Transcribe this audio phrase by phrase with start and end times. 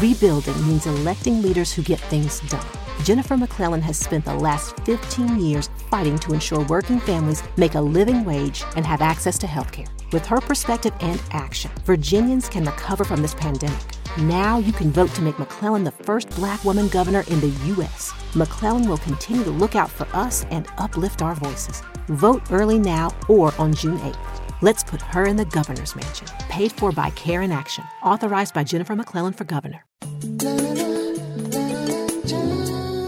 [0.00, 2.64] Rebuilding means electing leaders who get things done.
[3.04, 7.80] Jennifer McClellan has spent the last 15 years fighting to ensure working families make a
[7.80, 9.86] living wage and have access to health care.
[10.10, 13.82] With her perspective and action, Virginians can recover from this pandemic.
[14.18, 18.14] Now you can vote to make McClellan the first black woman governor in the U.S.
[18.34, 21.82] McClellan will continue to look out for us and uplift our voices.
[22.08, 24.31] Vote early now or on June 8th.
[24.68, 26.28] Let's put her in the governor's mansion.
[26.48, 27.82] Paid for by Care in Action.
[28.00, 29.82] Authorized by Jennifer McClellan for governor.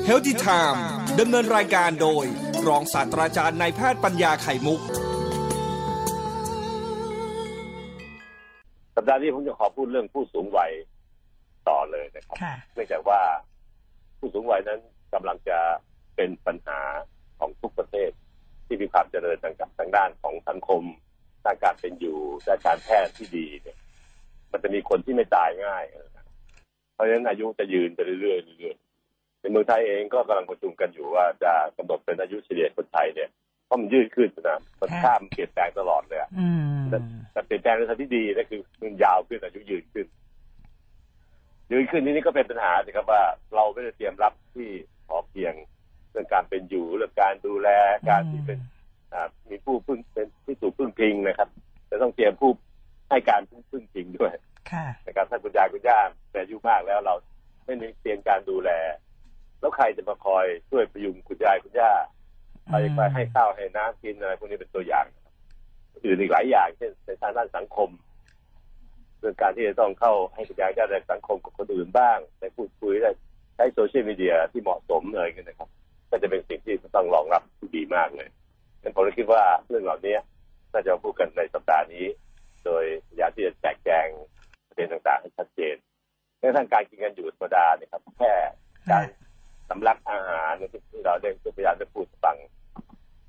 [0.09, 0.79] Healthy Time
[1.21, 2.25] ดำเนินรายการโดย
[2.69, 4.81] รองศาสตราจารย์นายแพทย์ปัญญาไข่มุก
[8.97, 10.73] สัปดาห์นี้ผมจะขอพูดเรื่องผู้สูงวัย
[11.69, 13.21] ต่อเลยนะครับค่ะเนื่องจากว่า
[14.19, 14.81] ผู้สูงวัยนั้น
[15.15, 15.59] กำลังจะ
[16.17, 16.81] เป็นปัญหา
[17.39, 18.11] ของทุกประเทศ
[18.67, 20.83] ที่มีความเจริญทางทางด้านของสังคม
[21.45, 23.77] ด้านการเป็นอยู่ด้านการแพทย์ที่ดีเนี่ย
[24.53, 25.85] มันจะมีคนที่ไม่ตายง่าย
[26.95, 33.31] เพราะฉะนั้นอายุจะยืนไปเรื่อยๆเรื่อยๆในเมืองไทยเองก็กำลังประชุมกันอยู่ว่าจะกำหนดเป็นอายุเฉลี่ยคนไทยเนี่ย
[33.67, 36.85] เพราะมันยืดขึ้นนะมันข้ามเปลี่ยนแปลงตลอดเลยอะอืม
[37.33, 40.07] แต่เปลี่ยนแปลงในทางที่ดีนั่นคือมันยาวขึ้นอายุยืนขึ้น
[41.73, 43.23] ยืนขึ้นนี่นี่ก็เป็นปัญหาสิครับว่า
[43.55, 44.69] เราไม่ได้เตรียมรับที่
[45.09, 45.55] พอเพียง
[46.11, 47.69] เรื่องการเป็นอยู่เรื่องการดูแล
[48.09, 48.74] การที่เป็นอ่า
[49.55, 51.49] มีผู้พึ่งเป็นที่ถูกพึ่งพิงนะครับ
[51.91, 52.51] จะต้องเตรียมผู้
[53.11, 54.33] ให้การพึ่งพึ่งพิงด้วย
[54.71, 57.15] ค่ะนะครับท่านคุณยายคุณย่าแต่อายุมากแล้วเรา
[57.65, 58.71] ไม่มีเตรียมการดูแล
[59.61, 61.93] แล้วใครจะมาคอยช่วยพยุงคุณยายคุณย่า
[62.69, 65.07] ใครไปให้ข้าวให้น้ำกินอะไรพวกนี้เป็นตัวอย่าง
[66.05, 67.89] อื่นอีกหลายอย่างเช่นในทางด้านสังคม
[69.19, 73.11] เรื่องการที่จะต้องเข้าให้คุณยายได้สังคมกับคนอื่นบ้างได้พูดคุยได้
[73.57, 75.69] ใช้โซเชียลมีเดียที่เหมาะสมอะไรกันนะครับ
[76.11, 78.33] ก็จะเป็นสิ่งที่ต้องรองรับที่ดีมากเลยงั้น
[78.95, 80.17] ผมเลยคิดว่าเรื่องเหล่านี้
[80.73, 82.07] น่าจะพูดกันในสัปดาห์นี้
[82.65, 84.07] โดยพยายามที่จะแจกแจง
[84.69, 85.77] ประเด็นต่างๆให้ชัดเจน
[86.41, 88.33] ในทางการกินกันอยู่ธรรมดาเนี่ยครับ แค่
[88.91, 89.05] การ
[89.69, 90.53] สำลักอาหาร
[90.93, 92.37] ที่เราได้พยายามได้พูดฟัง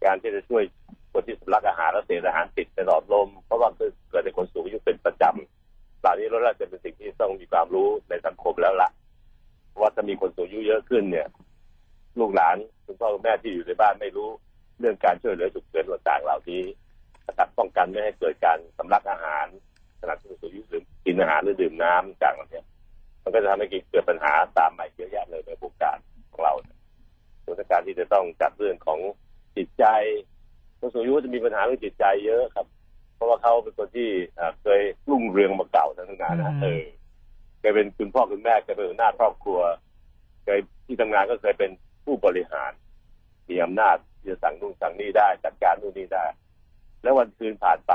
[0.06, 0.64] การที่จะช่วย
[1.12, 3.70] คนที่สำลักอาหารแล้วเสียอาหารติดในหลอดลม เพราะว่า
[4.10, 8.90] เกิดในคนสูงอายุเป็นประจำเหล่านี้เราน่าจะเป็นสิ่งที่ต้องมีความรู้ในสังคมแล้วละ
[9.70, 11.28] เพราะว่าถ้ามีคนสูงอายุเยอะขึ้นเนี่ย
[12.20, 12.56] ลูกหลาน
[12.86, 14.30] คุณพ่อคุณแม่ที่อยู่ในบ้านไม่รู้
[14.80, 16.64] เรื่องการช่วยเหลือฉุกเฉินต่างๆเหล่านี้
[17.28, 19.46] นะครับป้องกันไม่ให้เกิดการสำลักอาหาร
[20.02, 22.62] ขณะที่สูงอายุหรือกินอาหารหรือดื่มน้ำต่างๆเหล่านี้
[23.24, 25.98] มันก็จะทำให้เกิดปัญหาตามมาเยอะแยะเลยในวงการ
[26.32, 26.54] ของเรา
[27.44, 29.00] ส่วนการที่จะต้องจัดเรื่องของ
[29.58, 29.86] จิตใจ
[30.80, 32.68] คนสูงอายุจะมีปัญหาเรื่องจิตใจเยอะครับ
[33.16, 34.10] เพราะว่าเขาเป็นคนที่
[34.62, 36.84] เคยรุ่งเรืองมาเก่าทั้งงานนะเออ
[37.60, 39.60] เคยเป็นคุณพ่อคุณแม่เคยเป็นหัวหน้าครอบครัว
[40.44, 41.72] เคยที่ทำงานก็เคยเป็น
[42.06, 42.72] ผู้บริหาร
[43.50, 46.26] มีอำนาจที่จะสั่งนู่นสั่งนี่ได้ จัดการนู่นนี่ได้
[47.04, 47.94] แล้ววันคืนผ่านไป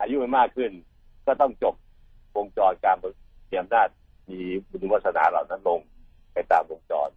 [0.00, 0.70] อายุมันมากขึ้น
[1.26, 1.74] ก็ต้องจบ
[2.36, 2.96] วงจรการ
[3.50, 3.88] มีอำนาจ
[4.30, 5.80] มีบุญวาสนาเหล่านั้นลง
[6.32, 7.10] ไปตามวงจร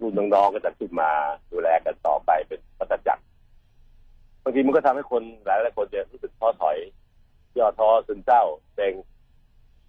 [0.00, 1.10] รุ่นน้องๆก็จะขึ้นมา
[1.50, 3.22] ดูแลกันต่อไปเป็นปัจจักร
[4.42, 6.76] บางทีมันก็ทำให้คนหลายหลายคนจะรู้สึกท้อถอย
[7.58, 8.42] ย่อท้อซึมเศร้า
[8.74, 8.94] เซ็ง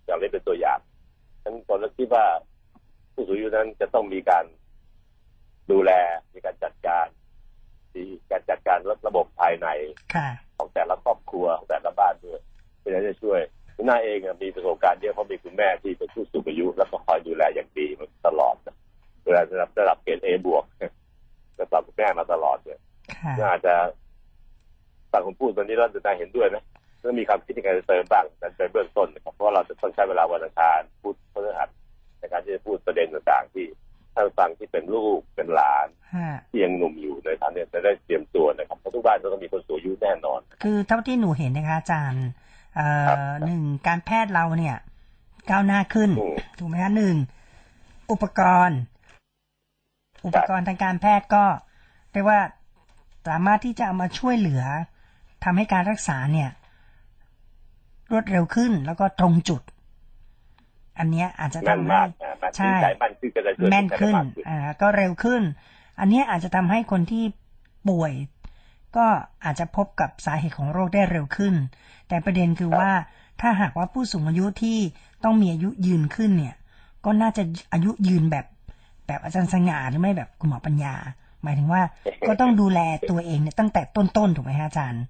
[0.05, 0.79] อย่างนี้เป็นตัวอย่าง
[1.41, 2.25] ฉะนั้นผมคิดว่า
[3.13, 4.45] ผู้สูงอายุนั้นจะต้องมีการ
[5.71, 5.91] ดูแล
[6.33, 7.07] มีการจัดการ
[7.95, 9.67] มีการจัดการระบบภายใน
[10.15, 12.39] ค่ะของแต่ละครอบครัวของแต่ละบ้านด้วย
[12.79, 13.39] เพื่อจะช่วย
[13.75, 18.55] คุณน้าเองมีประสบการณ์เยอะเพราะมีคุณแม่ที่เป็นผู้สูงอายุ แล้วก็คอยดูแลอย่างดีมาตลอด
[19.23, 20.63] ดูแลระดับระดับเกรดเอบวก
[21.59, 22.79] ระดับคุณแม่มาตลอดเลย
[23.13, 23.73] ค่ะน่าจะ
[25.11, 26.63] ฟังคุณพูดตอนนี้เราจะได้เห็นด้วยนะ
[27.03, 31.69] ต้องมีความคิดในการเติมบ้างนั้นเป็นเบื้องต้นนะครับเพราะเราจะต้องใช้เวลาวันอังคารพูดพฤหัส
[32.19, 33.65] ในการที่จะพูดประเด็นต่างๆที่
[34.17, 42.25] ท่านฟังที่เป็นลูกเป็นหลานค่ะที่ยังหนุ่มอยู่ในฐานเนี่ยจะได้เตรียมตัวนะครับเพราะทุกบ้านจะต้องมีคนสูงอายุแน่นอน คือเท่าที่หนูเห็นนะคะอาจารย์
[42.75, 44.75] เอ่ครับอหนึ่งการแพทย์เราเนี่ย
[45.49, 47.15] ก้าวหน้าขึ้นอืมถูกไหมคะหนึ่ง
[48.11, 48.79] อุปกรณ์
[50.25, 51.43] อุปกรณ์ทางการแพทย์ก็
[52.11, 52.41] เรียกว่า
[53.27, 54.63] สามารถที่จะเอามาช่วยเหลือ
[55.43, 56.49] ทำให้การรักษาเนี่ย
[58.11, 59.61] รวดเร็วขึ้นแล้วก็ตรงจุด
[60.99, 65.41] อันเนี้ยอาจจะแม่นทำให้มากนะมันใช่ใจมั่นขึ้นก็จะช่วยแม่นได้ขึ้นมากขึ้นอ่าก็เร็วขึ้น
[65.99, 67.23] อันเนี้ยอาจจะทำให้คนที่
[67.89, 68.13] ป่วย
[68.97, 69.05] ก็
[69.45, 71.53] อาจจะพบกับสาเหตุของโรคได้เร็วขึ้น
[72.07, 72.91] แต่ประเด็นคือว่า
[73.41, 74.77] ถ้าหากว่าผู้สูงอายุที่
[75.23, 76.55] ต้องมีอายุยืนขึ้นเนี่ย
[77.05, 77.43] ก็น่าจะ
[77.73, 78.45] อายุยืนแบบ
[79.07, 80.95] แบบอาจารย์สง่าหรือไม่แบบคุณหมอปัญญา
[81.43, 81.81] หมายถึงว่า
[82.27, 82.79] ก็ต้องดูแล
[83.09, 85.03] ตัวเองเนี่ยตั้งแต่ต้นๆถูกไหมฮะอาจารย์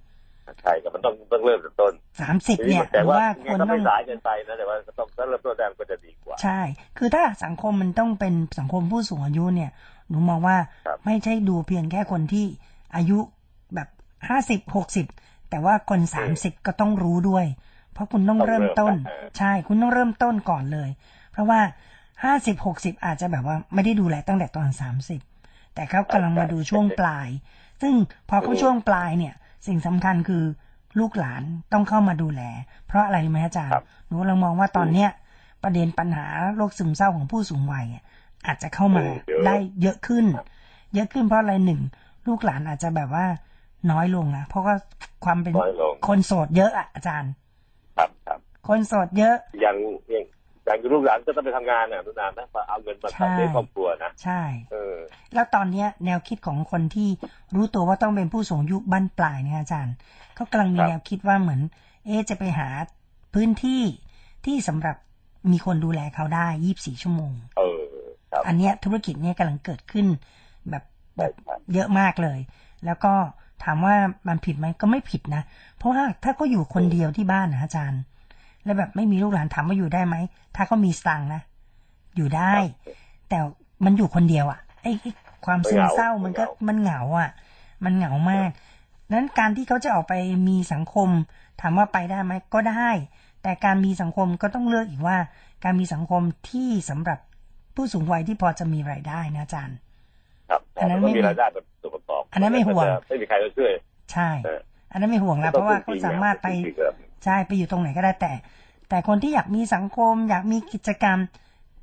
[0.62, 6.60] ใช่ครับมันต้องต้องเริ่มจากต้นสามสิบเนี่ยหแต่รือว่าว่าคคนก็ต้ไม่องสายเกินไปนะแต่ว่าก็ต้องถ้าเริ่มต้นได้มันก็จะดีกว่า ใช่
[6.98, 9.72] คือถ้าสังคมมันต้องเป็นสังคมผู้สูงอายุเนี่ย
[10.10, 12.46] หนูมองว่าครับไม่ใช่ดูเพียงแค่คนที่
[12.96, 13.18] อายุ
[13.76, 13.88] แบบ
[14.30, 15.06] ห้าสิบหกสิบ
[15.50, 17.46] แต่ว่าคนสามสิบก็ต้องรู้ด้วย
[17.94, 21.62] เพราะคุณต้องต้องเริ่เริ่มมต้นเออใช่คุณต้องเริ่มต้นก่อนเลยเพเพราะว่า
[22.24, 25.22] ห้าสิบหกสิบอาจจะแบบว่าไม่ได้ดูแลตั้งแต่ตอนสามสิบ
[25.76, 27.28] แต่เขากำลังมาดูช่วงปลาย
[27.82, 27.94] ซึ่ง
[28.30, 29.34] พอเขาช่วงปลายเนี่ย
[29.66, 30.44] สิ่งสำคัญคือ
[31.00, 31.42] ลูกหลาน
[31.74, 32.42] ต้องเข้ามาดูแล
[32.88, 35.10] เพราะอะไรรู้ไหมอาจารครัย์บหนูกำลังมองว่าตอนเนี้ย
[35.64, 36.26] ประเด็นปัญหา
[36.56, 38.04] โรคซึมเศร้าของผู้สูงวัยอะ
[38.48, 40.26] อาจจะเข้ามาเยอะได้เยอะขึ้น
[40.94, 41.82] เยอะขึ้นเพราะอะไรหนึ่ง
[42.28, 43.26] ลูกหลานอาจจะแบบว่า
[43.92, 44.76] น้อยลงนะเพราะว่า
[45.26, 47.32] ความเป็นน้อยลงคนโสดเยอะอะอาจารย์
[47.98, 49.78] ครับครับคนโสดเยอะ อย่าง
[50.12, 50.26] อย่าง
[50.68, 54.42] อย่างลูกหลานก็ต้องไปทำงานน่ะนุนานนะเอาเงินมาใช่ทำในครอบครัวนะใช่
[54.72, 54.98] เออ
[55.34, 57.10] แล้วตอนเนี้ย แนวคิดของคนที่
[57.56, 59.96] รู้ตัวว่าต้องเป็นผู้สูงอายุบ้านปลายเนี่ยอาจารย์
[60.36, 61.62] เขากำลังมีครับแนวคิดว่าเหมือน
[62.06, 62.68] เอะจะไปหา
[63.34, 63.82] พื้นที่
[64.46, 64.96] ที่สำหรับ
[65.52, 67.84] มีคนดูแลเขาได้24ชั่วโมง เออ
[68.32, 70.06] ครับอันเนี้ยธุรกิจเนี้ยกำลังเกิดขึ้น
[70.70, 70.84] แบบ
[71.18, 72.40] แบใช่บครับเยอะมากเลย
[72.86, 73.14] แล้วก็
[73.64, 73.96] ถามว่า
[74.28, 75.44] มันผิดไหมก็ไม่ผิดนะ
[75.78, 78.02] เพราะว่าถ้าก็อยู่คนเดียวที่บ้านนะอาจารย์
[78.68, 80.16] แล้วแบบไม่มีลูกหลานถามว่าอยู่ได้ไหม
[80.56, 81.42] ถ้าเขามีสตังค์นะ
[82.16, 82.54] อยู่ได้
[83.30, 83.40] แต่
[83.86, 85.12] มันอยู่คนเดียวอะ่ะไอ้ไอ้
[85.46, 87.30] ความซึมเศร้ามันก็มันเหงาอะ่ะ
[87.84, 88.50] มันเหงามาก
[89.12, 90.14] นั้นการที่เขาจะออกไป
[90.48, 91.10] มีสังคม
[91.62, 92.90] ถามว่าไปได้ไหมก็ได้
[93.44, 95.18] แต่การมีสังคมก็ต้องเลือกอีกว่า
[95.64, 97.20] การมีสังคมที่สำหรับ
[97.76, 99.78] ผู้สูงวัยที่พอจะมีรายได้นะอาจารย์
[100.50, 103.72] ครับอันนั้นแต่ก็ไม่มีรายได้แบบตัวประกอบ อันนั้นไม่ห่วงไม่มีใครจะช่วย
[104.14, 104.60] ใช่เออ
[104.92, 106.94] อันนั้นไม่ห่วงแล้วเพราะว่าเขาสามารถไปจริงๆครับ
[107.24, 108.34] ใช่ไปอยู่ตรงไหนก็ได้แต่
[108.90, 111.20] แต่คนที่อยากมีสังคม อยากมีกิจกรรม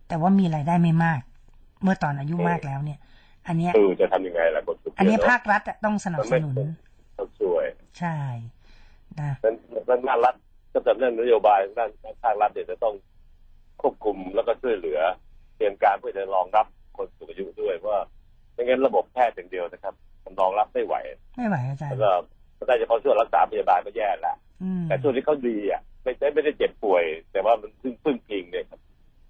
[0.08, 1.20] แต่ว่ามีรายได้ไม่มาก
[1.82, 2.98] เมื่อตอนอายุมากแล้วเนี่ย
[3.46, 6.56] อันเนี้ยเออจะทำยังไงล่ะคนสุขอันนี้เะภาครัฐอะต้องสนับสนุน
[7.18, 7.64] ต้องช่วย
[7.98, 8.16] ใช่
[9.20, 9.54] นะนั้น
[9.88, 10.34] นั้นด้านรัฐ
[10.72, 11.90] ก็จะเรื่องนโยบายด้าน
[12.22, 12.94] ภาครัฐเนี่ยจะต้อง
[13.82, 15.00] ควบคุมแล้วก็ช่วยเหลือ
[15.56, 16.66] เตรียมการเพื่อจะรองรับ
[16.96, 18.00] คนสูงอายุด้วยว่า
[18.52, 19.94] ไม่งั้นระบบแพทย์อย่างเดียวนะครับ
[20.24, 20.94] มันรองรับไม่ไหว
[21.36, 22.12] ไม่ไหวอาจารแล้วย์ก็
[22.58, 24.53] ก็ได้เฉพาะช่วงรักษาพยาบาลก็แย่ละอืม
[24.88, 28.80] แต่ช่วงที่เขาดีอะไม่ได้ไม่ได้เจ็บป่วย แต่ว่ามันพึ่งพึ่งพิงเนี่ยครับ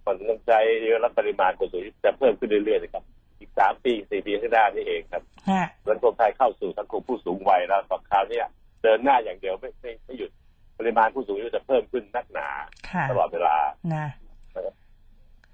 [0.06, 3.04] มันต้องใช้เยอะและปริมาณคนสูงอายุจะเพิ่มขึ้นเรื่อยๆนะครับ
[3.38, 8.46] อีกสามปีสี่ปีข้างหน้านี่เองครับฮะสังคมไทยเข้าสู่สังคมผู้สูงวัยแล้วตอนคราวเนี้ย
[8.82, 10.30] เดินหน้าอย่างเดียวไม่ไม่ไม่หยุด
[10.78, 12.48] ปริมาณผู้สูงอายุจะเพิ่มขึ้นนักหนา
[12.90, 13.56] ค่ะตลอดเวลา
[13.94, 14.08] นะ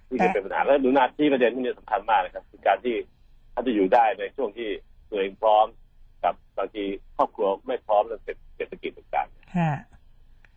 [0.09, 2.97] ที่แต่จะเป็นปัญหาและหนูนาที่ประเด็นที่นี่สำคัญมากนะครับคือการที่
[3.55, 4.69] ท่านจะอยู่ได้ในช่วงที่
[5.11, 5.67] ตัวเองพร้อม
[6.25, 6.85] กับบางที
[7.17, 8.23] ครอบครัวไม่พร้อมเรื่อง
[8.61, 9.73] เศรษฐกิจต่างๆฮะ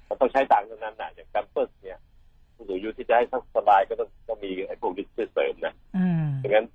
[0.10, 2.00] มันต้องใช้ตังค์เท่านั้นนะอย่างแคมเปอร์เนี่ย
[2.56, 3.26] ผู้สูงอายุที่จะให้
[3.58, 6.66] สบายก็ต้องต้องมีไอ้พวกนี้ช่วยเสริมนะอืมไม่งั้น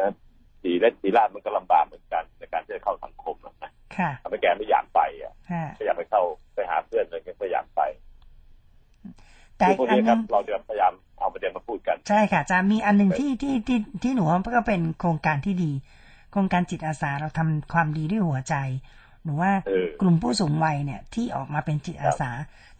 [0.00, 0.10] นะ
[0.62, 6.22] สีและสีราดมันก็ลำบากเหมือนกัน ในการที่จะเข้าสังคมอะนะค่ะทำให้แกไม่อยากไปอะฮะไม่อยากไปเข้า
[6.54, 7.80] ไปหาเพื่อนอะไรเงี้ยไม่อยากไป
[9.56, 15.72] แต่คือพวกอันนี้คนึรับงเราจะพยายามเอาประเด็นมาพูดกัน ใช่ค่ะอาจารย์มีอันหนึ่งที่ที่ที่ที่หนูว่าก็เป็นโครงการที่ดี
[16.32, 18.54] โครงการจิตอาสาเราทำความดีด้วยหัวใจ
[19.28, 22.30] หนูว่าเออกลุ่มผู้สูงวัยเนี่ยที่ออกมาเป็นจิตอาสา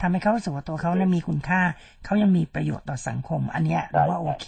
[0.00, 1.60] ทำให้เขารู้สึกว่าตัวเขาเนี่ยมีคุณค่า
[2.04, 4.46] เขายังมีประโยชน์ต่อสังคม อันเนี้ยหนูว่าโอเค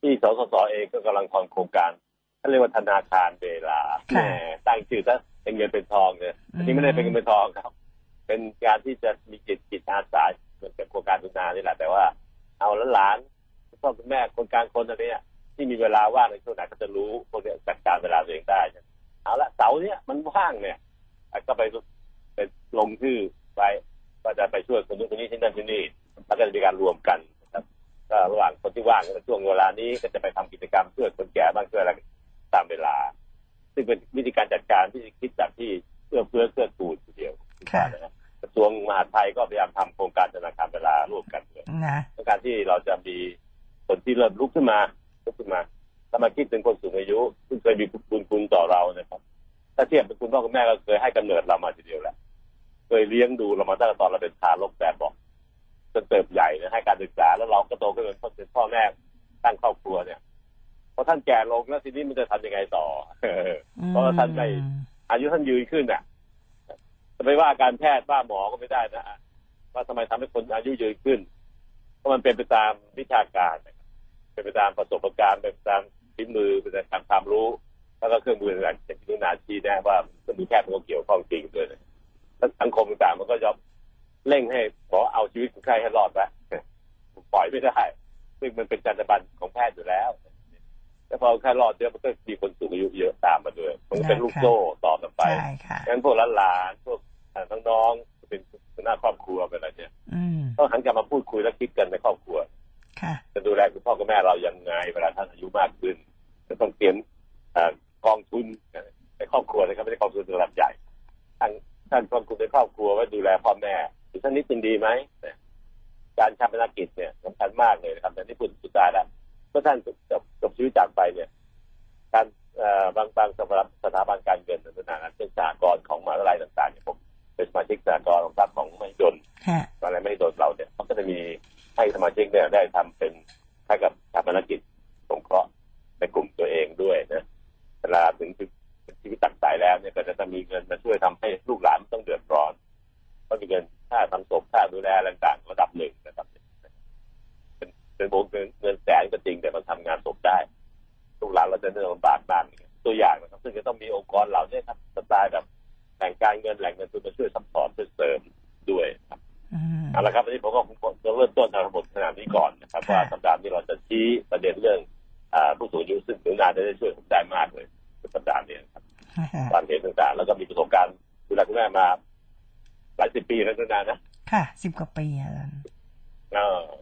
[0.00, 1.90] ที่สสสเองก็กำลังทำโครงการ
[2.38, 7.72] เขาเรียกว่าธนาคารเวลาแหค่ะมตั้งชื่อซะเป็นเงินเป็นทองเนี่ยอันนี้ไม่ได้เป็นเงินเป็นทองครับ
[8.26, 10.24] เป็นการที่จะมีจิตจิตอาสา
[10.56, 12.04] เหมือนกับโครงการทุนานี่แหละแต่ว่า
[12.60, 15.22] เอาหลานๆคุณพ่อคุณแม่คนกลางคนอะไรเนี้ย
[15.54, 18.60] ที่มีเวลาว่างในช่วงไหนก็จะรู้พวกเนี้ยจัดการเวลาตัวเองได้
[19.24, 20.78] เนี่ยเอาละเสาร์เนี้ยมันว่างเนี่ย
[21.46, 21.62] ก็ไป
[22.34, 22.38] ไป
[22.78, 23.18] ลงชื่อ
[23.56, 23.62] ไป
[24.24, 25.82] ก็จะไปช่วยคนนู้นคนนี้ที่นั่นที่นี่
[26.26, 27.64] แล้วก็จะมีการรวมกันนะครับ
[28.10, 31.92] ก็ระหว่างคนที่ว่างในช่วงเวลานี้ก็จะไปทำกิจกรรมช่วยคนแก่บ้างช่วยอะไร
[32.54, 32.96] ตามเวลา
[33.74, 35.70] ซึ่งเป็นวิธีการจัดการที่คิดจากที่
[36.06, 37.32] เพื่อเพื่อเพื่อกูลทีเดียว
[37.72, 43.16] ค่ะนะกระทรวงมหาดไทยก็พยายามทำโครงการธนาคารเวลาร่วมกันเลยนะในการที่เราจะมี
[43.88, 44.78] คนที่เริ่มลุกขึ้นมา
[45.24, 45.60] ลุกขึ้นมา
[46.14, 49.20] ถ้ามาคิดถึงคนสูงอายุซึ่งเคยมีบุญคุณต่อเรานะครับ
[49.76, 52.16] ถ้าเทียบเป็นคุณพ่อคุณแม่ก็เคยให้กำเนิดเรามาทีเดียวแหละ
[52.88, 55.12] เคยเลี้ยงดูเรามาตั้งแต่ตอนเราเป็นทารกแบบบอก
[55.92, 58.82] จนเติบใหญ่นะให้การศึกษาแล้วเราก็โตขึ้นเป็นพ่อเป็นพ่อแม่
[59.44, 60.20] ตั้งครอบครัวเนี่ย
[60.94, 62.86] พอท่านแก่ลงแล้วทีนี้มันจะทำยังไงต่อ
[63.88, 64.46] เพราะว่าท่านไม่
[65.10, 66.02] อายุท่านยืนขึ้นอะ
[67.16, 69.18] จะไม่ว่าการแพทย์ว่าหมอก็ไม่ได้นะ
[69.74, 71.20] ว่าทำไมทำให้คนอายุยืนขึ้น
[71.98, 73.86] เพราะมันเป็นไปตามวิชาการนะครับ
[74.32, 75.82] เป็นไปตามประสบการณ์เป็นไปตาม
[76.14, 77.48] ฝีมือเป็นไปตามความรู้
[77.98, 81.80] แล้วก็เครื่องมือต่างๆอย่างที่นุนาชี้แนะว่าเครื่องมือแพทย์มันก็เกี่ยวข้องจริงด้วยนะ
[82.38, 83.56] แล้วสังคมต่างๆมันก็ยอม
[84.28, 86.26] เร่งให้หมอเอาชีวิตคนไข้ให้รอดไว้
[87.32, 87.78] ปล่อยไม่ได้
[88.40, 90.10] ซึ่งมันเป็นจรรยาบรรณของแพทย์อยู่แล้ว
[91.06, 94.54] แต่พอคนไข้รอดเยอะมันก็มีคนสูงอายุเยอะตามมาด้วย มันก็เป็นลูกโซ่
[94.84, 96.98] ต่อกันไปใช่ค่ะงั้นพวกหลานๆพวก
[97.68, 98.40] น้องๆเป็น
[98.74, 102.16] หัวหน้าครอบครัวเป็นอะไรเนี่ยอืมต้องหันกลับมาพูดคุยและคิดกันในครอบ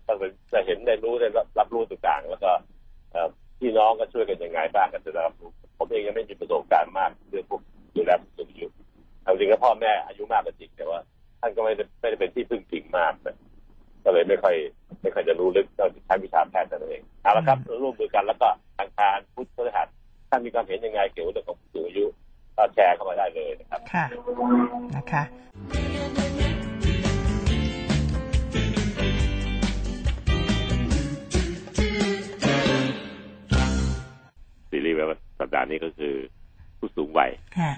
[0.07, 2.50] ต้องเป็นจะเห็นได้รู้ได้รับรับรู้ต่างๆ แล้วก็
[3.61, 7.61] พี่น้องก็ช่วยกันยังไงบ้างกันจะรับรู้ผมเองยังไม่มีประสบการณ์มากเรื่องพวก
[7.95, 8.66] ดูแลผู้สูงอายุ
[9.23, 11.00] เอาจริงก็พ่อแม่อายุมากก็จริงแต่ว่า
[11.40, 13.37] ท่านก็ไม่ได้ไม่ได้เป็นที่พึ่งพิงมากนะ
[14.04, 14.54] ก็เลยไม่ค่อย
[15.02, 19.88] ไม่ค่อยจะรู้ลึกเราใช้วิชาแพทย์นั่นเองเอาละครับราร่วมมือกันแล้วก็ทางการพุทธพฤหัส
[20.30, 22.04] ท่านมีความเห็นยังไงเกี่ยวกับเรื่องของผู้สูงอายุ
[22.57, 24.04] ก็แชร์เข้ามาได้เลยนะครับ ค่ะ
[24.95, 26.20] นะคะ
[35.47, 36.14] ส์แบบสัปดาห์นี้ก็คือ
[36.78, 37.73] ผู้สูงวัยค่ะ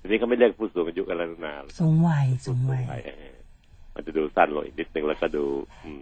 [0.00, 3.36] ทีนี้เขาไม่เรียกผู้สูงอายุกันแล้วนานสูงวัยสูงวัยเออ
[3.94, 5.44] มันจะดูสั้นลงอีกนิดนึงแล้วก็ดู
[5.84, 6.00] อืม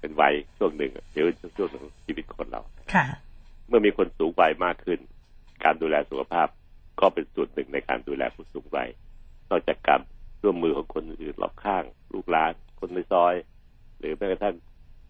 [0.00, 1.26] เป็นวัยช่วงหนึ่งเดี๋ยว
[1.56, 2.62] ช่วงหนึ่งของชีวิตคนเรา
[2.94, 3.04] ค่ะ
[3.68, 4.98] เมื่อมีคนสูงวัยมากขึ้น
[5.64, 6.48] การดูแลสุขภาพ
[7.00, 8.88] ก็เป็นส่วนหนึ่งในการดูแลผู้สูงวัย
[9.50, 10.00] นอกจากการ
[10.42, 13.34] ร่วมมือของคนอื่นรอบข้าง ลูกหลาน คนในซอย
[13.98, 14.54] หรือแม้กระทั่ง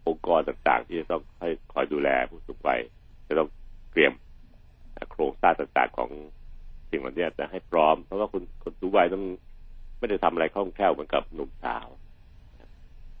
[0.07, 2.79] องค์กรต่างๆ ที่จะต้องให้คอยดูแลผู้สูงวัย
[3.27, 3.49] จะต้อง
[3.91, 4.11] เตรียม
[5.11, 6.09] โครงสร้างต่างๆของ
[6.89, 9.23] สิ่งเหล่านี้จะให้พร้อม เพราะว่าคนคนสูงวัยต้อง
[9.99, 11.87] ไม่ได้ทำอะไรคล่องแคล่วเหมือนกับหนุ่มสาว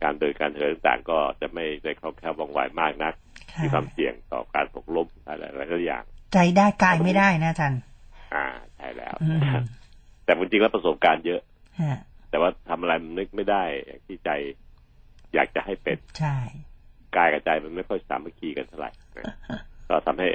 [0.03, 3.13] การเดินการเหินต่างๆ ก็จะไม่ได้คล่องแคล่วว่องไวมากนัก
[3.51, 6.03] ค่ะมีความเสี่ยงต่อการตกล้มอะไรหลายๆอย่าง
[6.33, 7.81] ใจได้กายไม่ได้นะอาจารย์
[8.35, 9.41] อ่าใช่แล้วอืม
[10.25, 11.41] แต่จริงๆแล้วประสบการณ์เยอะ
[11.81, 11.97] ฮะ
[12.29, 14.29] แต่ว่าทำอะไรมันนึกไม่ได้อย่างที่ใจ
[15.33, 16.37] อยากจะให้เป็นใช่
[17.17, 19.35] กายกับใจมันไม่ค่อยสามัคคีกันเท่าไหร่นะ
[19.89, 20.27] ก็ทำให้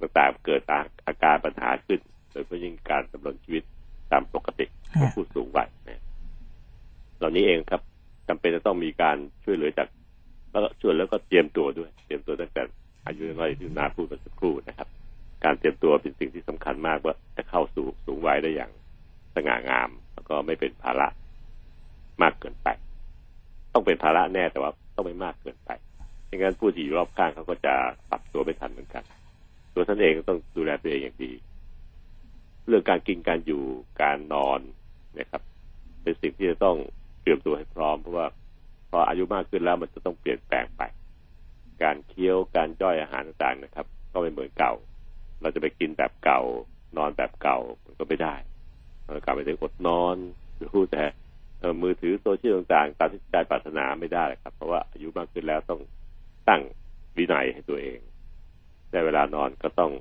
[0.00, 0.60] ต่างๆ เกิด
[1.06, 3.62] อาการปัญหาขึ้น โดยเฉพาะยิ่งการดำรงชีวิต
[4.12, 4.66] ตามปกติ
[4.98, 6.02] ของผู้สูงวัยนะ
[7.18, 7.80] เหล่านี้เองครับ
[8.28, 9.88] จำเป็นจะต้องมีการช่วยเหลือจาก
[10.50, 12.62] แล้วก็ช่วยแล้วก็เตรียมตัวด้วย เตรียมตัวตั้งแต่
[13.06, 14.88] อายุน้อยที่นาพูดเมื่อสักครู่นะครับ
[15.44, 18.70] การเตรียมตัวเป็นสิ่งที่สำคัญมากว่าจะเข้าสู่สูงวัยได้อย่าง
[19.34, 21.08] สง่างาม แล้วก็ไม่เป็นภาระ
[22.22, 22.68] มากเกินไป
[23.72, 25.70] ต้องเป็นภาระแน่แต่ว่าต้องไม่มากเกินไป
[26.26, 27.74] ไม่งั้นผู้ที่อยู่รอบข้างเขาก็จะ
[28.10, 29.02] ปรับตัวไม่ทันเหมือนกัน
[29.74, 31.32] ตัวท่านเองก็ต้องดูแลตัวเองอย่างดี
[32.68, 33.62] เรื่องการกินการอยู่
[34.02, 34.60] การนอน
[35.18, 35.42] นะครับ
[36.02, 36.76] เป็นสิ่งที่จะต้อง
[37.22, 38.26] เตรียมตัวให้พร้อม เพราะว่า
[38.90, 40.82] พออายุมากขึ้นแล้วมันจะต้องเปลี่ยนแปลงไป
[41.82, 44.74] การเคี้ยวการย่อยอาหารต่างๆนะครับ ก็ไม่เหมือนเก่า
[45.40, 46.40] เราจะไปกินแบบเก่า
[46.96, 48.34] นอนแบบเก่ามันก็ไม่ได้
[49.02, 50.16] เรากลับไปถึงอดนอน
[50.56, 51.04] หรือแต่
[51.82, 55.80] มือถือโซเชียลต่างๆตามที่ใจปรารถนาไม่ได้ครับ เพราะว่าอายุมากขึ้นแล้วต้อง
[56.48, 56.62] ตั้ง
[57.16, 57.98] วินัยให้ตัวเอง
[58.94, 59.92] ได้เวลานอนก็ต้อง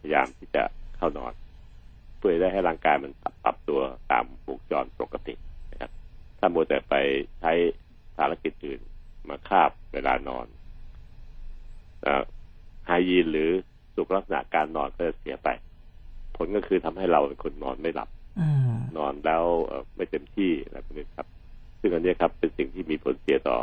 [0.00, 0.62] พยายามที่จะ
[0.96, 1.32] เข้านอน
[2.16, 3.12] เพื่อได้ให้ร่างกายมัน
[3.44, 3.80] ปรับตัว
[4.10, 5.34] ตามวงจรปกติ
[5.72, 5.90] นะครับ
[6.38, 6.94] ถ้ามัวแต่ไป
[7.40, 7.52] ใช้
[8.16, 8.80] ภารกิจอื่น
[9.28, 10.46] มาคาบเวลานอน
[12.86, 13.50] ไฮยีนหรือ
[13.94, 15.48] สุขลักษณะการนอนก็จะเสียไป
[16.36, 18.08] ผลก็คือทำให้เราเป็นคนนอนไม่หลับ
[18.40, 21.26] อืมนอนแล้วเอ่อไม่เต็มที่อะไรพวกนี้ครับ
[21.80, 23.58] ซึ่งอันเนี้ยครับเป็นสิ่งที่มีผลเสียต่อ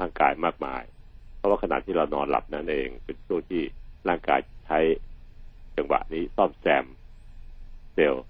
[0.00, 0.82] ร่างกายมากมาย
[1.36, 3.62] เพราะว่าขณะที่เรานอนหลับนั่นเอง เป็นช่วงที่
[4.08, 4.78] ร่างกายใช้
[5.76, 6.84] จังหวะนี้ซ่อมแซม
[7.94, 8.24] เซลล์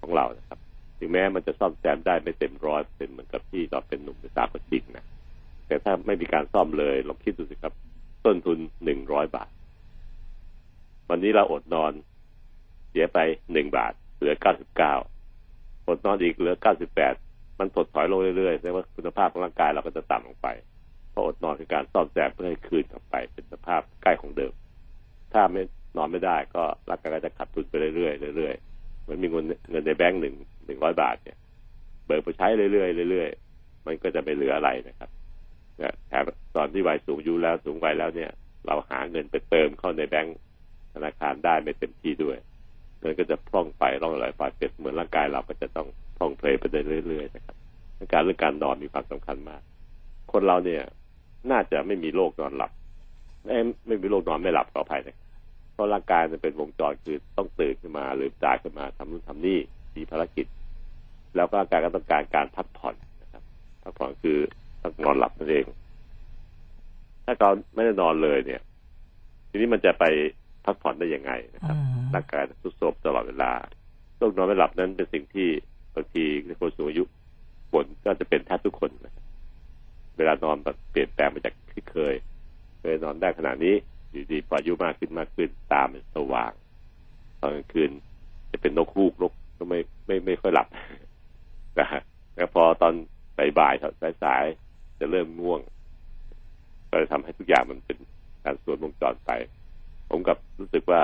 [0.00, 0.58] ของเรานะครับ
[0.98, 5.04] ถึงแม้มันจะซ่อมแซมได้ไม่เต็มร้อยเป็นเหมือนกับที่ตอนเป็นหนุ่มเป็นสาวก็จริงนะ
[5.66, 7.74] แต่ถ้าไม่มีการซ่อมเลยลองคิดดูสิครับ
[8.26, 9.50] ต้นทุนหนึ่งร้อยบาท
[11.08, 11.92] วันนี้เราอดนอน
[12.90, 13.18] เสียไป
[13.52, 14.94] หนึ่งบาท เหลือเก้าสิบเก้า
[15.88, 17.14] อดนอนอีกเหลือเก้าสิบแปด
[17.58, 20.48] มันถดถอยลงเรื่อยๆแสดงว่าคุณภาพของร่างกายเราก็จะต่ำลงไป
[21.10, 24.52] เพราะอดนอนคือการซ่อมแซมเพื่อให้คืนกลับไปเป็นสภาพใกล้ของเดิม
[25.32, 25.62] ถ้าไม่
[25.96, 30.34] นอนไม่ได้ก็ร่างกายก็จะขาดทุนไปเรื่อยๆเรื่อยๆมันมีเงินเงินในแบงก์หนึ่ง
[30.66, 31.36] หนึ่งร้อยบาทเนี่ย
[32.06, 35.10] เบิกไปใช้เรื่อยๆเรื่อยๆมันก็จะไม่เหลืออะไรนะครับ
[36.08, 36.24] แถม
[36.56, 38.30] ตอนที่วัยสูงอายุแล้วสูงวัยแล้วเนี่ย
[38.66, 40.36] เราหาเงินไปเติมเข้าในแบงก์
[40.94, 42.36] ธนาคารได้ไม่เต็มที่ด้วย
[43.00, 47.56] เงินก็จะพร่องไปร่องไหลไปเป็นเหมือนร่างกายเราก็จะต้องพร่องเพลไปเรื่อยๆนะครับ
[48.12, 49.60] การเรื่องการนอนมีความสำคัญมาก
[50.32, 50.82] คนเราเนี่ย
[51.50, 52.70] น่าจะไม่มีโรคนอนหลับ
[53.44, 53.54] ไม่
[53.86, 55.16] ไม่มีโรคนอนไม่หลับต่อภัยนะ
[55.82, 59.58] ราะร่างกายมันเป็นวงจรคือต้องตื่นขึ้นมาหรือตาขึ้นมาทำนู่นทำนี่
[59.96, 60.46] มีภารกิจ
[61.36, 63.42] แล้วก็ร่างกายก็ต้องการการพักผ่อนนะครับ
[63.82, 64.38] พักผ่อนคือ
[64.82, 65.66] ต้องนอนหลับนั่นเอง
[67.24, 68.60] ถ้าเราไม่ได้นอนเลยเนี่ย
[69.48, 70.04] ทีนี้มันจะไป
[70.64, 73.50] พักผ่อนได้ยังไงนะครับอืมร่างกายทุดโทรมตลอดเวลา
[74.16, 75.48] โรคนอนไม่หลับนั้นเป็นสิ่งที่
[75.94, 77.04] บางทีในคนสูงอายุ
[77.72, 79.24] ผลก็จะเป็นแทบทุกคนนะครับ
[80.16, 82.14] เวลานอนแบบเปลี่ยนแปลงไปจากที่เคย
[82.80, 83.74] เคยนอนได้ขนาดนี้
[84.12, 86.52] อยู่ดีพออายุมากขึ้นมากขึ้นตามันสว่าง
[87.40, 87.90] ตอนกลางคืน
[88.50, 90.68] จะเป็นนกฮูกนกก็ไม่ไม่ไม่ค่อยหลับ
[91.80, 92.02] นะฮะ
[92.36, 92.94] แล้วพอตอน
[93.58, 94.44] บ่ายๆสายสาย
[94.98, 95.60] จะเริ่มง่วง
[96.88, 97.98] ก็จะทำให้ทุกอย่างมันเป็น
[98.44, 99.30] การสวนวงจรไป
[100.08, 101.02] ผมกับรู้สึกว่า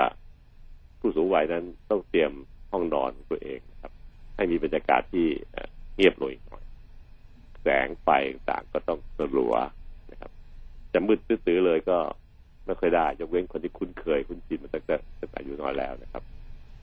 [0.99, 2.31] ผู้สูงวัยนั้นต้องเตรียม
[2.71, 3.91] ห้องนอนของตัวเองนะครับ
[4.35, 5.27] ให้มีบรรยากาศที่
[5.95, 6.63] เงียบลงอีกหน่อย
[7.63, 8.07] แสงไฟ
[8.49, 9.53] ต่างก็ต้องสลัว
[10.11, 10.31] นะครับ
[10.93, 11.97] จะมืดตื้อเลยก็
[12.69, 16.23] ไม่ค่อยได้ยกเว้นคนที่คุ้นเคยคุ้นชินมาตั้งแต่ตั้งแต่อายุน้อยแล้วนะครับ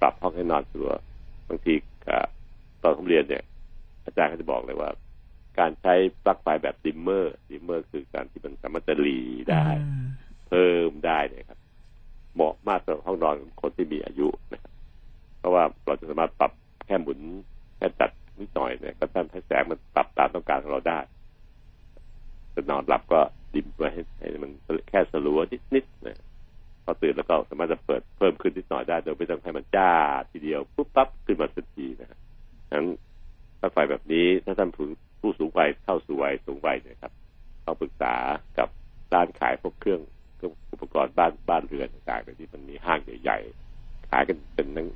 [0.00, 0.92] ปรับห้องให้นอนสลัว
[1.48, 1.74] บางที
[2.06, 2.18] ก็
[2.82, 3.44] ตอนผมเรียนเนี่ย
[4.04, 4.90] อาจารย์ก็จะบอกเลยว่า
[5.58, 10.06] การใช้ปลั๊กไฟแบบ dimmer dimmer คือการที่มันสามารถจะหรี่ได้อืม
[10.48, 11.60] เพิ่มได้เนี่ยครับ
[12.34, 14.72] เหมาะมากสำหรับห้องนอนของคนที่มีอายุนะครับ
[15.38, 16.52] เพราะว่าเราจะสามารถปรับ
[16.86, 17.20] แค่หมุน
[17.76, 20.98] แค่จัดนิดหน่อยเนี่ย ก็ทำให้แสงมันปรับตามต้องการของเราได้
[22.54, 23.20] จะนอนหลับก็
[23.56, 24.50] ดิมไปให้ให้มัน
[24.88, 25.40] แค่สลัว
[25.74, 26.18] นิดๆนะ
[26.84, 29.92] พอตื่นแล้วก็สามารถจะเปิดเพิ่มขึ้นนิดหน่อยได้โดยไม่ต้องให้มันจ้า
[30.30, 32.18] ทีเดียวปุ๊บปั๊บขึ้นมาทันทีนะฮะ
[32.72, 32.88] นั้น
[33.60, 34.86] ถ้าไฟแบบนี้ถ้าท่านผู้
[35.20, 37.12] ผู้สูงวัยเข้าสู่วัยสูงวัยเนี่ยครับ
[37.64, 38.14] ต้องปรึกษา
[38.58, 38.68] กับ
[39.14, 40.00] ร้านขายพวกเครื่อง
[40.36, 44.88] เครื่องอุปกรณ์บ้านบ้านเรือนต่างๆที่มันมีห้างใหญ่ๆขายกันเป็นทั้ง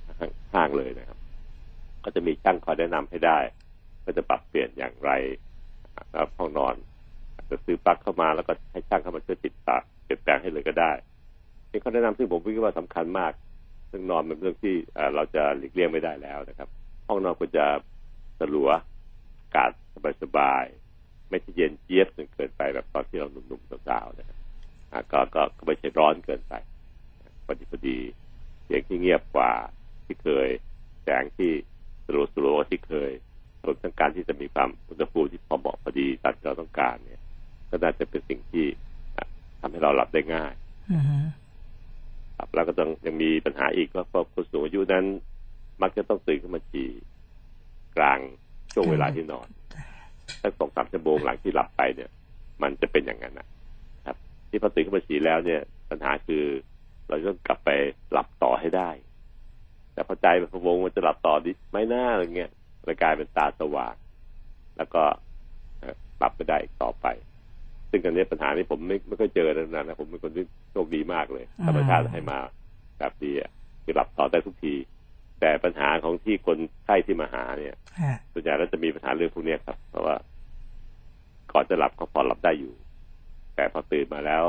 [0.54, 1.18] ห้างเลยนะครับ
[2.04, 3.38] ก็จะมีช่างคอยแนะนำให้ได้
[4.04, 5.10] ว่าจะปรับเปลี่ยนอย่างไร
[6.38, 6.74] ห้องนอน
[7.50, 10.92] จะซื้อปลั๊กเข้ามาแล้วก็ให้ช่างเข้ามาช่วยติดตั้งเปลี่ยนแปลงให้เลยก็ได้
[11.68, 13.32] เป็นข้อแนะนำซึ่งผมคิดว่าสำคัญมาก
[13.90, 14.74] ซึ่งนอนเป็นเรื่องที่
[15.14, 16.68] เราจะหลีกเลี่ยงไม่ได้แล้วนะครับ
[17.08, 17.66] ห้องนอนควรจะ
[18.38, 18.70] สลัว
[19.42, 19.70] อากาศ
[20.22, 24.38] สบายๆไม่ใช่เย็นเจี๊ยบจนเกินไปแบบตอนที่เราหนุ่มๆสาวๆนะครับ
[25.12, 25.20] ก็
[25.58, 26.54] ก็ไม่ใช่ร้อนเกินไป
[27.46, 27.98] พอดีพอดี
[28.64, 29.52] เสียงที่เงียบกว่า
[30.04, 30.48] ที่เคย
[31.02, 31.52] แสงที่
[32.04, 33.10] สโลว์สโลว์ที่เคย
[33.64, 37.19] รวมทั้งการที่จะมีความอุณหภูมิที่พอเหมาะพอดีตามที่เราต้องการเนี่ย
[37.70, 38.66] ก็น่าจะเป็นสิ่งที่
[39.16, 39.26] อะ
[39.60, 40.52] ทำให้เราหลับได้ง่าย
[40.90, 41.24] อืม
[42.36, 45.04] ครับแล้วก็ต้องยังมีปัญหาอีกว่าพอคนสูงอายุนั้น
[45.82, 46.88] มักจะต้องตื่นขึ้นมาฉี่
[47.96, 48.18] กลาง
[48.72, 49.48] ช่วงเวลาที่นอน
[50.42, 52.10] สักสองสามชั่วโมงหลังที่หลับไปเนี่ย
[52.62, 53.46] มันจะเป็นอย่างนั้นนะ
[54.48, 56.44] ที่พอตื่นขึ้นมาฉี่แล้วเนี่ย ปัญหาคือ
[57.08, 57.70] เราจะต้องกลับไป
[58.12, 58.90] หลับต่อให้ได้
[59.92, 62.50] แต่พอใจมันพะวงมันจะหลับต่อดิไม่น่าอะไรเงี้ย
[62.84, 63.94] เลยกลายเป็นตาสว่าง
[64.76, 65.02] แล้วก็
[65.78, 67.06] เอ่อหลับไม่ได้อีกต่อไป
[67.90, 72.38] ซึ่งอันนี้ปัญหานี้ผมไม่ไม่เคยเจอนานนะผมเป็นคนที่โชคดีมากเลยธรรมชาติให้มา
[72.98, 73.50] แบบดีอะ
[73.84, 74.74] คือหลับต่อได้ทุกที
[75.40, 80.16] แต่ปัญหาของที่คนไข้ที่มาหาเนี่ยฮะส่วนใหญ่แล้วจะมีปัญหาเรื่องพวกเนี้ยครับ เพราะว่า
[81.52, 82.74] ก่อนจะหลับก็พอหลับได้อยู่
[83.54, 84.44] แต่พอตื่นมาแล้ว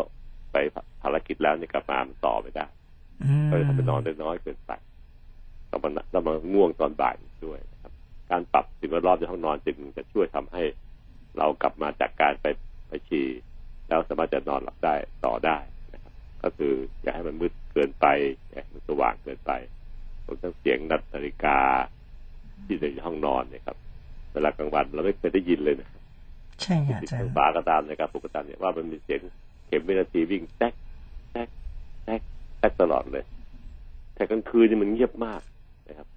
[0.52, 0.56] ไป
[1.02, 2.66] ภารกิจแล้วเนี่ยกลับมามันต่อไม่ได้
[3.24, 4.72] อืมก็เลยทำให้นอนได้น้อยเกินไป
[5.70, 7.92] ต้องมาต้องมาง่วงตอนบ่ายอีกด้วยนะครับ
[8.32, 10.64] การปรับสิ่งแวดล้อมในห้องนอนจึงจะช่วยทำให้
[11.38, 12.46] เรากลับมาจากการไป
[12.92, 13.28] ไปฉี่
[13.88, 15.58] แล้วสามารถจะนอนหลับได้ต่อได้
[15.94, 18.06] นะครับ ก็คืออย่าให้มันมืดเกินไป
[18.50, 19.52] อย่าให้มันสว่างเกินไป
[20.26, 21.58] รวมทั้งเสียงนัดนาฬิกา
[22.66, 23.78] ที่ในห้องนอนเนี่ยครับ
[24.34, 25.90] เวลากลางวันเราไม่เคยได้ยินเลยนะ
[26.62, 29.20] ใช่ค่ะติดอาจารทางย์ฝาก็ตามในการปลุกก็ตามเนี่ยว่ามันมีเสียง
[29.68, 30.74] เข็มวินาทีวิ่งแทก
[31.32, 31.48] แทก
[32.04, 32.22] แทก
[32.58, 33.26] แทกตลอดเลย
[34.16, 35.42] แต่กลางคืนนี่มันเงียบมาก
[35.88, 36.08] นะครับ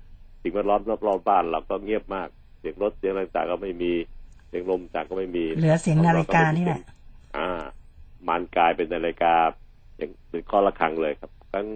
[0.42, 3.92] สิ่งแวดล้อมรอบๆบ้านเราก็เงียบมาก เสียงรถเสียงอะไรต่างๆก็ไม่มี
[4.23, 6.80] เสียงลมต่างก็ไม่มีเหลือเสียงนาฬิกานี่แหละ
[7.36, 7.62] อ่า
[8.28, 9.34] มันกลายเป็นนาฬิกา
[9.98, 11.66] อย่างเป็นข้อระฆังเลยครับกัง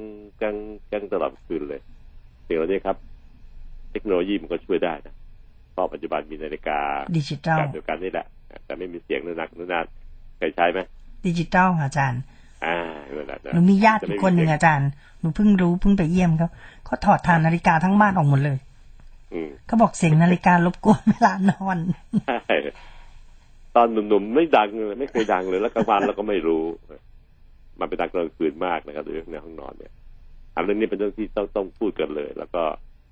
[0.42, 0.56] กัง
[0.92, 1.80] กังตลอดคืนเลย
[2.46, 2.96] สิ่งเหล่านี้ครับ
[3.92, 5.14] เทคโนโลยีมันก็ช่วยได้นะ
[5.72, 6.78] เพราะปัจจุบันมีนาฬิกา
[7.16, 8.26] ดิจิตอลแบบเดียวกันนี่แหละ
[8.64, 9.86] แต่ไม่มีเสียงนุ่นนักนุ่นนาน
[10.38, 10.80] เคยใช้ไหม
[11.26, 12.20] ดิจิตอลค่ะอาจารย์
[12.64, 12.76] อ่า
[13.14, 14.88] เวลาหนูมีญาติอีกคนหนึ่งอาจารย์
[15.20, 16.48] หนูเพิ่งรู้เพิ่งไปเยี่ยมเขา
[16.84, 18.67] เขาถอดถ่านนาฬิกาทั้งบ้านออกหมดเลยอืม
[19.66, 21.78] เขาบอกเสียงนาฬิการบกวนเวลานอน
[22.26, 22.38] ใช่
[23.76, 26.64] ตอนหนุ่มๆไม่ดังเลยไม่เคยดังเลยแล้วกลางวันเราก็ไม่รู้
[27.80, 29.92] มันเป็นดังกลางคืนมากนะครับโดยเฉพาะในห้องนอนเนี่ย
[30.54, 32.62] อันเรื่องนี้เป็นเรื่องที่ต้องต้องพูดกันเลย แล้วก็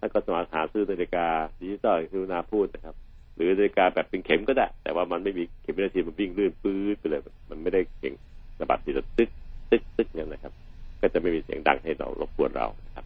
[0.00, 1.26] ถ้าก็สามารถหาซื้อนาฬิกา
[1.60, 2.94] ดิจิตอลคือนาพูดนะครับ
[3.34, 8.14] หรือนาฬิกาแบบเป็นเข็มก็ได้ แต่ว่ามันไม่มีเข็มวินาทีมันวิ่งลื่นปื๊ดไปเลย มันไม่ได้เก่ง
[8.60, 9.30] ระบาดทีละตึ๊ก
[9.70, 10.52] ตึ๊กตึ๊กเนี่ยนะครับ
[11.00, 13.04] ก็จะไม่มีเสียงดังให้เรารบกวนเรานะครับ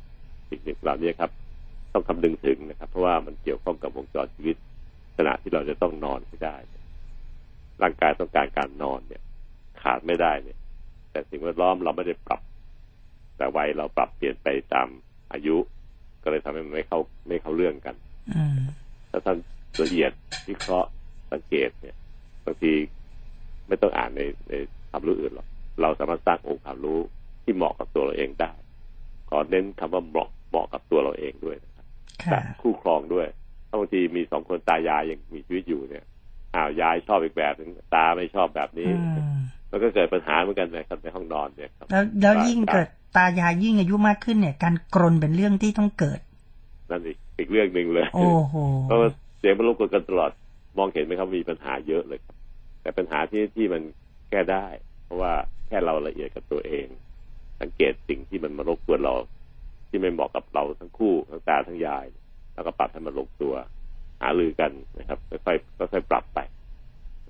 [0.48, 1.30] สิ่งหนึ่งเหล่านี้ครับ
[1.92, 4.56] ต้องคำนึงถึงนะครับ เพราะว่ามันเกี่ยวข้องกับวงจรชีวิต
[5.16, 6.56] ขณะที่เราจะต้องนอนให้ได้
[7.82, 9.22] ร่างกายต้องการการนอนเนี่ย
[9.82, 10.58] ขาดไม่ได้เนี่ย
[11.10, 12.40] แต่แต่สิ่งแวดล้อมเราไม่ได้ปรับ
[13.36, 14.88] แต่วัยเราปรับเปลี่ยนไปตาม
[15.32, 15.56] อายุ
[16.22, 17.94] ก็เลยทำให้มันไม่เข้าไม่เข้าเรื่องกัน
[18.36, 18.58] อืม
[19.10, 19.36] ถ้าท่าน
[19.82, 20.12] ละเอียด
[20.48, 20.88] วิเคราะห์
[21.32, 21.96] สังเกตเนี่ย
[22.44, 22.72] บางที
[23.68, 24.52] ไม่ต้องอ่านในใน
[24.90, 25.46] ความรู้อื่นหรอก
[25.82, 26.98] เราสามารถสร้างองค์ความรู้
[27.42, 28.52] ที่เหมาะกับตัวเราเองได้
[29.28, 31.69] ขอเน้นคำว่าเหมาะเหมาะกับตัวเราเองด้วยนะ
[32.24, 33.26] ครับค่ะแบบคู่ครองด้วย
[33.68, 36.04] ถ้าบางทีมีสองคนตายายยังมีชีวิตอยู่เนี่ย
[36.54, 46.20] อ้าวยายชอบอีกแบบหนึงตาไม่ชอบแบบนี้อืมมันก็เกิดปัญหาเหมือนกันนะครับในห้องนอนเนี่ยครับ แล้วแล้วตายิ่งเกิดตายายยิ่งอายุมากขึ้นเนี่ย การกรนเป็นเรื่องที่ต้องเกิด
[46.90, 50.30] นั่นอีกอีกเรื่องหนึ่งเลยโอ้โหเพราะว่าเสียงมันรบกวนกันตลอด
[50.78, 52.36] มองเห็นไหมครับมีปัญหาเยอะเลยครับ
[52.82, 53.82] แต่ปัญหาที่ที่มัน
[54.30, 54.66] แก้ได้
[55.04, 55.32] เพราะว่า
[55.66, 56.86] แค่เราละเอียดกับตัวเอง
[57.60, 59.14] สังเกตสิ่งที่มันมารบกวนเรา
[59.90, 62.06] ที่ไม่เหมาะกับเราทั้งคู่ทั้งตาทั้งยาย
[62.54, 63.54] แล้วก็ปรับให้มันลงตัว
[64.20, 66.38] หารือกันนะครับค่อยๆค่อยๆปรับไป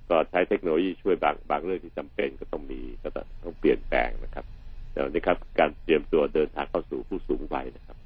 [0.09, 3.09] ก็ใช้เทคโนโลยีช่วยบางบางเรื่องที่จำเป็นก็ต้องมีก็
[3.43, 4.45] ต้องเปลี่ยนแปลงนะครับ
[4.91, 7.97] แต่วันนี้ครับการเตรียมตัวเดินทางเข้าสู่ผู้สูงวัยนะครับ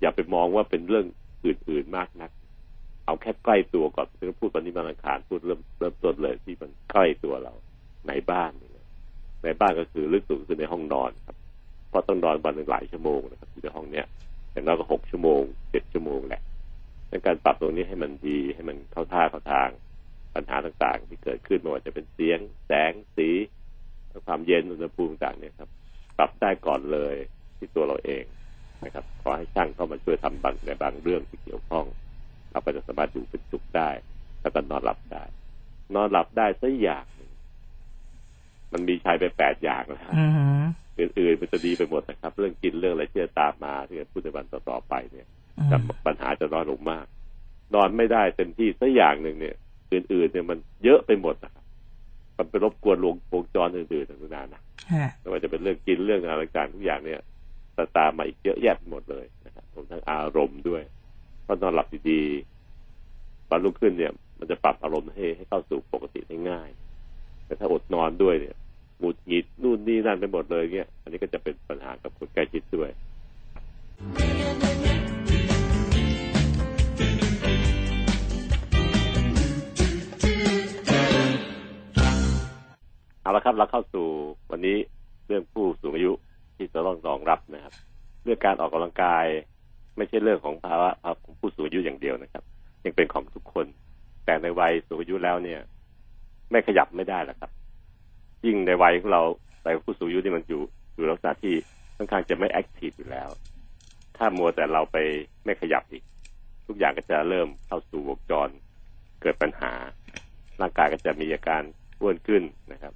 [0.00, 1.04] อย่าไปมองว่าเป็นเรื่อง
[1.46, 2.30] อื่นๆมากนัก
[3.06, 7.52] เอาแค่ใกล้ตัวก่อนถึงพูดวันนี้มาอังคารพูดเริ่มเริ่มต้นเลยที่มันใกล้ตัวเรา
[8.08, 8.50] ในบ้าน
[9.44, 11.36] ในบ้านก็คือลึกสุดคือในห้องนอนครับ
[11.96, 14.06] ราะต้องนอนวันหนึ่งหลายชั่วโมงนะครับอยู่ในห้องเนี้ย
[14.52, 16.42] อย่างน้อยก็หกชั่วโมงเจ็ดชั่วโมงแหละ
[17.10, 19.68] ดังการปรับตรงนี้ให้มันดีให้มันเข้าท่าเข้าทาง
[20.34, 23.28] ปัญหาต่างๆ ที่เกิดขึ้นไม่ว่าจะเป็นเสียง แสงสี
[24.26, 25.70] ความเย็นอุณหภูมิต่างเนี่ยครับ
[26.18, 27.14] ปรับได้ก่อนเลย
[27.56, 28.24] ที่ตัวเราเอง
[28.84, 31.86] นะครับ ขอให้ช่างเข้ามาช่วยทำบางในบางเรื่องที่เกี่ยวข้อง
[32.50, 33.90] เราก็จะสามารถอยู่เป็นสุขได้
[34.42, 35.24] แล้วก็นอนหลับได้
[35.94, 37.06] นอนหลับได้สักอย่าง
[38.72, 40.00] มันมีใช้ไปแปดอย่างแล้ว
[40.96, 45.26] อหืออื่นๆมันจะดีไปหมดนะครับ เรื่องกินเรื่องอะไรที่จะตามมาที่จะพูดในวันต่อๆไปเนี่ย
[45.58, 47.04] อืมแต่ปัญหาจะน้อยลงมาก
[47.74, 49.54] นอนไม่ได้เต็มที่สักอย่างหนึ่งเนี่ย
[49.92, 51.64] อื่นๆเนี่ยมันเยอะไปหมดนะครับ
[52.38, 57.20] มันไปรบกวนวงวงจรอื่นๆต่างๆนะฮะไม่ว่าจะเป็นเรื่องกินเรื่องอะไรต่างๆทุกอย่างเนี่ย
[57.76, 60.82] ตตามมาอีกเยอะแยะไปหมดเลยนะครับรวมทั้งอารมณ์ด้วย
[61.42, 66.68] เพราะนอนหลับดีๆวันรุ่งขึ้นเนี่ย มันจะปรับอารมณ์ให้ให้เข้าสู่ปกติได้ง่าย
[67.46, 68.56] แต่ถ้าอดนอนด้วยเนี่ย
[68.98, 72.90] หงุดหงิดนู่นนี่นั่นไปหมดเลยเนี่ยอันนี้ก็จะเป็นปัญหากับคนใกล้ชิดด้วย
[83.22, 84.06] เอาละครับเราเข้าสู่
[84.50, 84.76] วันนี้
[85.26, 86.12] เรื่องผู้สูงอายุ
[86.56, 87.74] ที่จะต้องรองรับนะครับ
[88.24, 89.26] เรื่องการออกกำลังกาย
[89.96, 90.88] ไม่ใช่เรื่องของภาวะ
[91.24, 92.44] ของผู้สูงอายุอย่างเดียวนะครับ
[92.84, 93.66] ยังเป็นของทุกคน
[94.24, 95.60] แต่ในวัยสูงอายุแล้วเนี่ย
[96.50, 97.50] ไม่ขยับไม่ได้หรอกครับ
[98.44, 99.22] ยิ่งในวัยของเรา
[99.64, 100.62] วัยของผู้สูงอายุที่มันอยู่
[100.94, 101.54] อยู่ลักษณะที่
[101.96, 103.28] ค่อนข้างจะไม่แอคทีฟอยู่แล้ว
[104.16, 104.96] ถ้ามัวแต่เราไป
[105.44, 106.02] ไม่ขยับอีก
[106.66, 108.48] ทุกอย่างก็จะเริ่มเข้าสู่วงจร
[109.22, 109.72] เกิดปัญหา
[110.60, 111.62] ร่างกายก็จะมีอาการ
[112.00, 112.92] อ้วนขึ้นนะครับ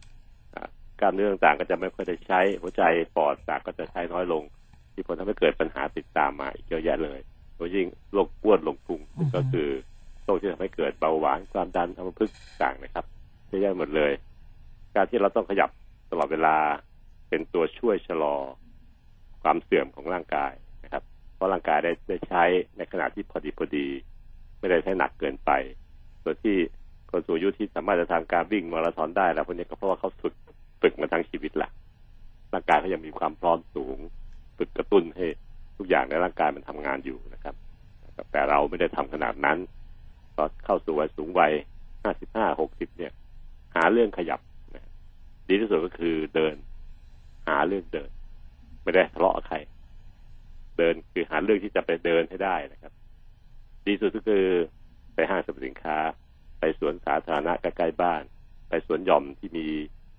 [1.00, 2.82] กล้ามเนื้อต่างๆก็จะไม่ค่อยได้ใช้ หัวใจ
[3.16, 4.42] ปอดต่างก็จะใช้น้อยลง
[4.92, 7.20] ที่ผลทำให้เกิดปัญหาติดตามมาอีกเยอะแยะเลย
[7.56, 9.68] โดยยิ่งโรคอ้วนลงพุงซึ่งก็คือ
[10.24, 13.04] โรคที่ทำให้เกิดเบาหวานความดันอัมพฤกษ์ต่างนะครับ
[13.48, 14.12] เยอะแยะหมดเลย
[14.94, 15.70] การที่เราต้องขยับ
[16.10, 16.56] ตลอดเวลา
[17.28, 18.36] เป็นตัวช่วยชะลอ
[19.42, 20.52] ความเสื่อมของร่างกาย
[20.84, 21.02] นะครับ
[21.34, 22.42] เพราะร่างกายได้ได้ใช้
[22.76, 23.86] ในขณะที่พอดีพอดี
[24.58, 25.50] ไม่ได้ใช้หนักเกินไป
[26.22, 26.56] ส่วนที่
[27.10, 30.34] คนสูงอายุที่สามารถจะทำการวิ่งมาราธอนได้แล้วพวกนี้ก็เพราะว่าเขาฝึก
[30.82, 31.70] ฝึกมาทั้งชีวิตแหละ
[32.52, 33.98] ร่างกายเขายังมีความพร้อมสูง
[34.58, 35.26] ฝึกกระตุ้นให้
[35.76, 37.54] ทุกอย่างในร่างกายมันทำงานอยู่นะครับ
[38.32, 39.58] แต่เราไม่ได้ทำขนาดนั้น
[40.34, 41.52] พอเข้าสู่วัยสูงวัย
[42.02, 43.12] ห้าสิบห้าหกสิบเนี่ย
[43.76, 44.40] หาเรื่องขยับ
[45.48, 46.54] ดีที่สุดก็คือเดิน
[47.46, 48.10] หาเรื่องเดิน
[48.82, 49.56] ไม่ได้ทะเลาะกับใคร
[50.78, 52.92] เดินคือหาเรื่องที่จะไปเดินให้ได้นะครับ
[53.86, 54.46] ดีสุดก็คือ
[55.14, 55.98] ไปห้างสรรพสินค้า
[56.58, 58.22] ไปสวนสาธารณะใกล้ๆบ้าน
[58.68, 59.66] ไปสวนหย่อมที่มี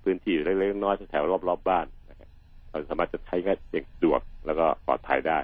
[0.04, 2.30] พื้นที่เล็กๆน้อยๆแถวรอบๆบ้านนะครับ
[2.70, 5.40] เราสามารถจะใช้งานเสะดวกแล้วก็ปลอดภัยได้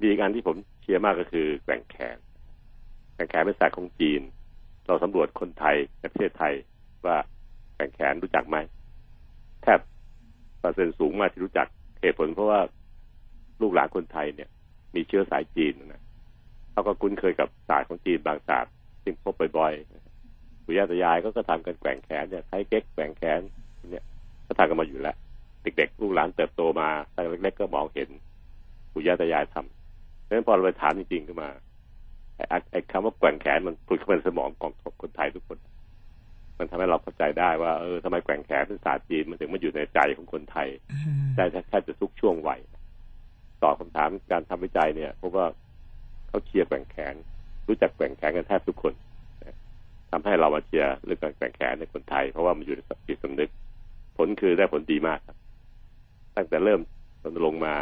[0.00, 2.16] มีอีกอันที่ผมเชียร์มากก็คือแกว่งแขน
[3.14, 4.20] แกว่งแขนเป็นศาสตร์ของจีน
[4.86, 6.54] เราสำรวจคนไทยในประเทศไทย
[7.06, 7.16] ว่า
[7.74, 8.56] แกว่งแขนรู้จักไหม
[9.62, 9.80] แทบ
[10.60, 11.66] เปอร์เซ็นต์สูงมากที่รู้จัก
[12.00, 12.60] เหตุผลเพราะว่า
[13.60, 14.48] ลูกหลานคนไทยเนี่ย
[14.94, 16.02] มีเชื้อสายจีนนะ
[16.72, 18.72] เขาก็คุ้นเคยกับศาสตร์ของจีนบางศาสตร์
[19.04, 23.40] ซึ่งพบบ่อยๆปู่ย่าตายายก็ก็ทำกันแกว่งแขนเนี่ยใช้เก๊กแกว่งแขน
[23.90, 24.04] เนี่ย
[24.46, 25.16] ก็ทำกันมาอยู่แล้ว
[25.62, 28.08] เด็กๆลูกหลานเติบโตมาตั้งเล็กๆก็มองเห็น
[28.92, 31.48] ปู่ย่าตายายทำเพราะฉะนั้นพอเราไปถามจริงๆขึ้นมา
[32.48, 35.58] ไอ้ไอ้คำว่าแกว่งแขนมันผุดเข้ามาในสมองของคนไทยทุกคน
[36.60, 42.60] มันทำให้เราเข้าใจได้ว่าเออทำไมแกว่งแขนเป็นศาสตร์จีนมันถึงมาอยู่ในใจของคนไทยอืมได้แทบจะทุกช่วงวัย
[43.62, 45.46] ตอบคำถามการทำวิจัยเนี่ยพบว่า
[46.28, 47.14] เขาเชียร์แกว่งแขน
[47.68, 48.94] รู้จักแกว่งแขนกันแทบทุกคน
[49.44, 49.56] นะ
[50.10, 53.50] ทำให้เรามาเชียร์เรื่องการแกว่งแขนในคนไทย เพราะว่ามันอยู่ในจิตสำนึก
[54.16, 55.36] ผลคือได้ผลดีมากครับ
[56.36, 56.80] ตั้งแต่เริ่ม
[57.22, 57.76] รณรงค์มา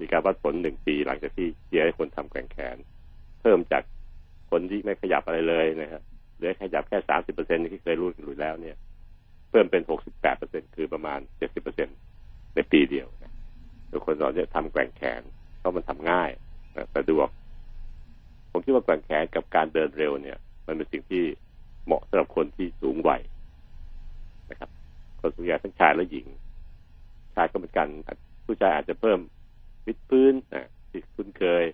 [0.00, 2.76] มีการวัดผลหนึ่งปีหลังจากที่เชียร์ให้คนทำแกว่งแขน
[3.40, 3.82] เพิ่มจาก
[4.50, 6.02] คนที่ไม่ขยับอะไรเลยนะครับ
[6.36, 8.76] เหลือขยับแค่สามสิบเปอร์เซ็นที่เคยรู้กันอยู่แล้วเนี่ย
[9.50, 11.88] เพิ่มเป็นหกสิบแปดเปอร์เซ็นคือประมาณเจ็ดสิบเปอร์เซ็น
[12.54, 13.32] ในปีเดียวนะ
[13.92, 15.22] ทุกคนตอนนี้ทำแกว่งแขน
[15.58, 16.30] เพราะมันทำง่าย
[16.76, 17.28] นะสะดวก
[18.50, 21.24] ผมคิดว่าแกว่งแขนกับการเดินเร็วเนี่ย มันเป็นสิ่งที่
[21.86, 23.22] เหมาะสำหรับคนที่สูงวัย
[24.50, 24.70] นะครับ
[25.20, 26.26] คนสูงวัยทั้งชายและหญิง
[27.34, 27.88] ชายก็เหมือนกัน
[28.46, 29.18] ผู้ชายอาจจะเพิ่ม
[29.86, 31.64] วิดพื้นนะที่คุ้นเคย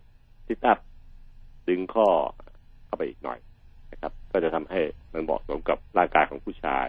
[0.46, 0.78] ทิตับ
[1.68, 2.08] ดึงข้อ
[2.86, 3.38] เข้าไปอีกหน่อย
[4.32, 4.80] ก็จะทำให้
[5.12, 6.88] มันเหมาะสมกับร่างกายของผู้ชาย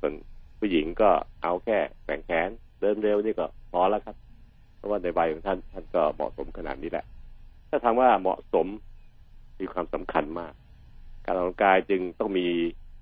[0.00, 0.12] ส่วน
[0.58, 1.10] ผู้หญิงก็
[1.42, 2.48] เอาแค่แข่งแขน
[2.80, 4.16] เดินเร็วนี่ก็พอแล้วครับ
[4.76, 7.04] เพราะว่าในวัยของท่านท่านก็เหมาะสมขนาดนี้แหละ
[7.70, 8.66] ถ้าถามว่าเหมาะสม
[9.60, 10.52] มีความสำคัญมาก
[11.24, 12.46] การออกกำลังกายจึงต้องมี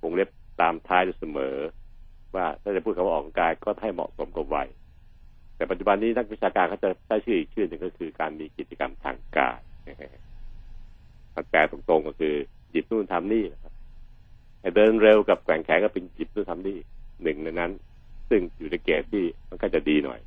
[0.03, 0.29] วงเล็บ
[0.61, 1.57] ตามท้ายเสมอ
[2.35, 4.69] ว่าถ้าจะพูดคำว่าออกกำลังกายก็ให้เหมาะสมกับวัย
[5.57, 9.61] แต่ปัจจุบันนี้นักวิชาการเขาจะใช้ชื่ออีกชื่อหนึ่งก็คือการมีกิจกรรมทางกาย
[11.35, 12.35] มันแปลตรงๆก็คือ
[12.73, 13.73] หยิบนู่นทำนี่นะครับ
[14.77, 16.79] เดินเร็วกับแกว่งแขนก็เป็นหยิบนู่นทำนี่
[17.23, 17.73] หนึ่งในนั้น
[18.29, 20.21] ซึ่งอยู่ในเกณฑ์ที่มันก็จะดีหน่อย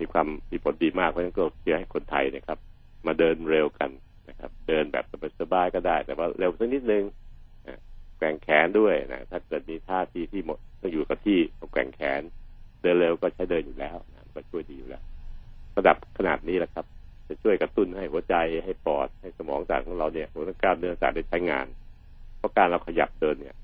[0.00, 2.58] มีความมีผลดีมากเพราะฉะนั้นก็เชียร์ให้คนไทยนะครับ
[3.06, 3.90] มาเดินเร็วกัน
[4.28, 5.04] นะครับ เดินแบบ
[5.40, 7.04] สบายๆก็ได้ แต่ว่าเร็วสักนิดนึง
[8.18, 12.22] แกว่งแขนด้วยนะถ้าเกิดมีท่าทีที่หมดต้องอยู่กับที่ต้องแกว่งแขน
[12.82, 15.02] เดินเร็วก็ใช้เดินอยู่แล้วนะก็ช่วยดีอยู่แล้ว
[15.78, 16.86] ระดับขนาดนี้แหละครับ
[17.28, 21.66] จะช่วยกระตุ้นให้หัวใจให้ปอดให้สมองต่างของเราเนี่ยหัวกล้ามเนื้อต่างได้ใช้งาน
[22.38, 23.56] เพราะการเราขยับเดินเนี่ย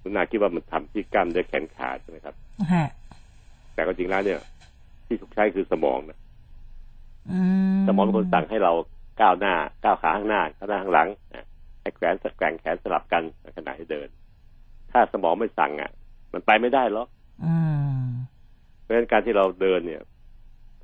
[0.00, 2.34] คุณนาคิดว่ามันทำที่กล้ามเนื้อแขนขาใช่ไหมครับ
[2.72, 2.84] ฮะ
[3.74, 4.40] แต่ก็จริงแล้วเนี่ย
[5.06, 6.18] ที่ถูกใช้คือสมองนะ
[7.30, 7.38] อื
[7.76, 8.72] มสมองเป็นคนสั่งให้เรา
[9.20, 11.46] ก้าวหน้าก้าวขาข้างหน้าก้าวหน้าข้างหลังนะ
[11.80, 14.08] ให้แขวนแกว่งแขนสลับกันในขณะที่เดิน
[14.90, 15.90] ถ้าสมองไม่สั่งอะ
[16.32, 17.08] มันไปไม่ได้หรอก
[17.44, 17.54] อื
[18.04, 18.06] ม
[18.80, 20.02] เพราะฉะนั้นการที่เราเดินเนี่ย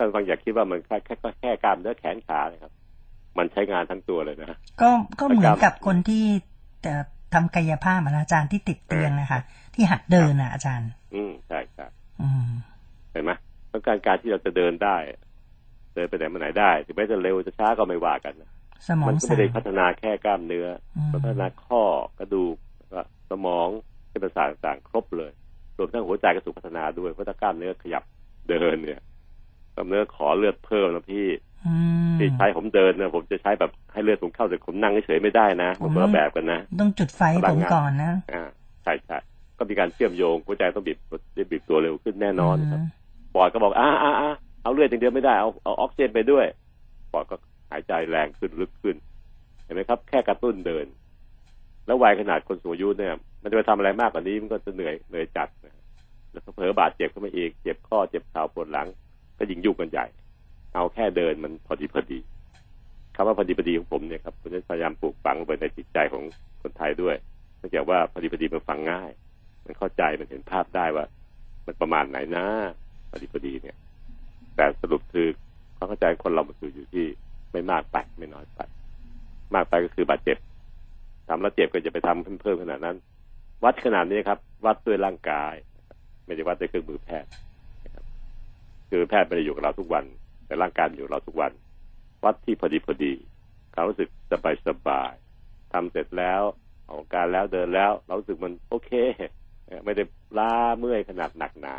[0.00, 2.72] ท่านฟังอย่าคิดว่ามันแค่แค่แค่กล้ามเนื้อแขนขานะครับ
[3.38, 6.24] มันใช้งานทั้งตัวเลยนะก็ก็เหมือนกับคนที่
[6.82, 6.92] แต่
[7.34, 9.40] ทำกายภาพอะนะอาจารย์ที่ติดเตียงนะคะ
[9.74, 11.90] ที่หัดเดินอะอาจารย์ อืมใช่ครับ
[12.22, 12.48] อืม
[13.12, 13.30] เห็นไหม
[13.72, 14.96] ต้องการการที่เราจะเดินได้
[15.94, 18.50] เดินไปไหนมาไหนได้ถึงแม้จะเร็วจะช้าก็ไม่ว่ากันนะ
[18.88, 21.82] สมอมังก็สั่ไม่งได้พัฒนาแค่กล้ามเนื้ออมมันพัฒนาข้อ
[22.18, 23.68] กระดูกแล้วก็สมอง
[24.08, 25.32] เส้นประสาทต่างๆ ครบเลย
[25.78, 28.02] รวมทั้งหัวใจก็ถูกพัฒนาด้วยเพราะถ้ากล้ามเนื้อขยับ
[28.48, 29.09] เดินเนี่ยก
[29.80, 31.26] ล้ามเนื้อขอเลือดเพิ่มนะพี่
[31.66, 31.74] อื
[32.12, 38.42] มที่ใช้ผมเดินนะผมจะใช้แบบให้เลือดผมเข้าแต่ผมนั่งเฉยๆไม่ได้นะมันคนละแบบกันนะต้องจุดไฟให้ผมก่อนนะอ่า
[38.82, 39.18] ใช่ใช่
[39.58, 40.98] ก็มีการเชื่อมโยงหัวใจต้องบีบ
[41.50, 42.80] บีบตัวเร็วขึ้นแน่นอนครับ
[43.34, 44.30] ปอดก็บอกอ่าอ่าอ่า
[44.62, 46.46] เอาเลือดอย่างเดียวไม่ได้เอาเอาออกซิเจนไปด้วย
[47.12, 47.36] ปอดก็
[47.70, 48.96] หายใจแรงขึ้นลึกขึ้น
[49.64, 50.86] เห็นไหมครับ แค่กระตุ้นเดิน
[51.86, 55.74] แล้ววัยขนาดคนสูงอายุเนี่ย มันจะไปทำอะไรมากกว่านี้มันก็จะเหนื่อยเหนื่อยจัดนะ
[56.32, 58.88] แล้วก็เผลอบาดเจ็บขึ้นมาอีกเจ็บข้อเจ็บเข่าปวดหลัง
[59.40, 60.06] ก็ยิ่งยุ่งกันใหญ่
[60.74, 62.18] เอาแค่เดินมันพอดีพอดี
[63.14, 66.22] คำว่าพอดีพอดีของผมเนี่ยครับผมจะพยายามปลูกฝังไปในจิตใจของ
[66.62, 67.16] คนไทยด้วย
[67.58, 69.10] เนื่องจากว่าพอดีพอดีมันฟังง่าย
[69.64, 71.04] มันเข้าใจมันเห็นภาพได้ว่า
[71.66, 72.46] มันประมาณไหนนะ
[73.10, 73.76] พอดีพอดีเนี่ย
[74.56, 75.26] แต่สรุปคือ
[75.76, 77.06] ความเข้าใจคนเรามันคืออยู่ที่
[77.52, 78.60] ไม่มากไปไม่น้อยไป
[79.54, 80.38] มากไปก็คือบาดเจ็บ
[81.28, 82.96] ทำแล้วเจ็บก็จะไปทำเพิ่มเพิ่มขนาดนั้น
[83.64, 85.54] วัดขนาดนี้ครับ วัดด้วยร่างกาย
[86.24, 87.30] ไม่ได้วัดด้วยเครื่องมือแพทย์
[88.90, 90.04] คือแพทย์ไม่ได้อยู่กับเราทุกวัน
[90.46, 91.52] แต่ร่างกายอยู่กับเราทุกวัน
[92.24, 93.12] วัดที่พอดีพอดี
[93.74, 95.12] ความรู้สึกสบายสบาย
[95.72, 96.42] ทำเสร็จแล้ว
[96.88, 98.90] ออกกำลังการแล้วเดินแล้ว เรารู้สึกมันโอเค
[99.84, 100.02] ไม่ได้
[100.38, 101.76] ล้าเมื่อยขนาดหนักหนา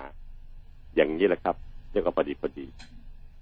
[0.95, 1.55] อย่างนี้แหละครับ
[1.91, 2.65] เรียกว่าพอดีพอดี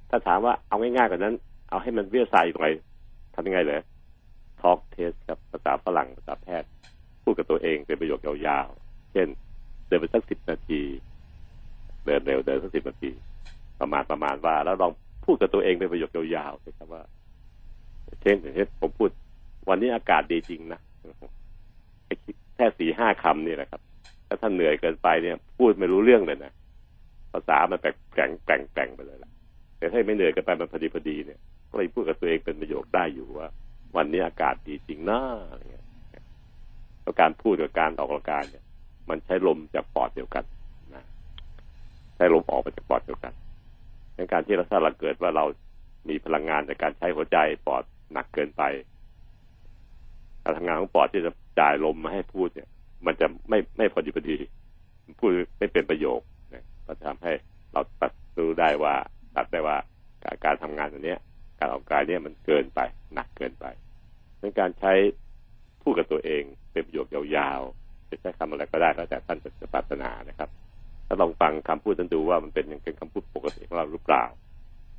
[0.09, 1.35] ถ้าถามว่าเอาง่ายๆกว่านั้น
[1.69, 2.73] เอาให้มันเวิทยาศาสตร์อีกหน่อย
[3.35, 3.81] ทำยังไงเลย
[4.61, 6.69] ทอล์กเทสครับภาษาฝรั่งภาษาแพทย์
[7.23, 9.27] พูดกับตัวเองเป็นประโยคยาวๆ เช่น
[9.87, 10.81] เดินไปสักสิบนาที
[12.05, 13.11] เดินเร็วเดินสักสิบนาที
[13.79, 14.91] ประมาณประมาณว่า แล้วลอง
[15.25, 17.01] พูดกับตัวเองเป็นประโยคยาวๆนะครับว่า
[18.21, 19.09] เช่นอย่างเช่นผมพูด
[19.69, 20.79] วันนี้อากาศดีจริงนะ
[22.55, 23.81] แค่สี่ห้าคำนี่แหละครับ
[24.27, 26.51] ถ้าท่านเหนื่อยเกินไปเนี่ย พูดไม่รู้เรื่องเลยนะ
[27.33, 29.31] ภาษามันแปลงแปลงแปลงแปลงไปเลยละ
[29.77, 31.39] แต่ถ้าไม่เหนื่อยเกินไปมันพอดีพอดีเนี่ย
[31.69, 33.47] ก็เลยพูดกับตัวเองเป็นประโยคได้อยู่ว่า
[33.95, 35.85] วันนี้อากาศดีจริงนะอะไรเงี้ย
[37.01, 38.63] แล้วการพูดกับการออกกำลังกายเนี่ย
[39.09, 40.43] มันใช้ลมจากปอดเดียวกัน
[40.95, 41.03] นะ
[42.15, 43.33] ใช้ลมออกมาจากปอดเดียวกัน
[44.19, 45.45] ในการที่เราถ้าเราเกิดว่าเรา
[46.09, 48.63] มีพลังงานในกการใช้หัวใจปอดหนักเกินไป
[50.43, 52.69] การทำงานของปอดที่จะจ่ายลมมาให้พูดเนี่ย
[53.05, 54.37] มันจะไม่ไม่พอดีพอดี
[55.19, 56.19] พูดไม่เป็นประโยค
[56.53, 57.33] นะก็ทำให้
[57.73, 58.95] เราตัดรู้ได้ว่า
[59.35, 59.77] ตัดได้ว่า
[60.23, 61.19] การการทำงานตัวเนี้ย
[61.59, 62.79] การออกกายเนี่ยมันเกินไป
[63.13, 63.65] หนักเกินไป
[64.39, 64.93] เป็นการใช้
[65.81, 70.49] พูดกับตัวเองเป็นประโยคยาวๆจะใช้คำอะไรก็ได้แล้วแต่ท่านจะปรารถนานะครับ
[71.11, 74.23] ถ้าลองฟังคำพูดท่านดูว่ามันเป็นอย่างเป็นคำพูดปกติของเราหรือเปล่า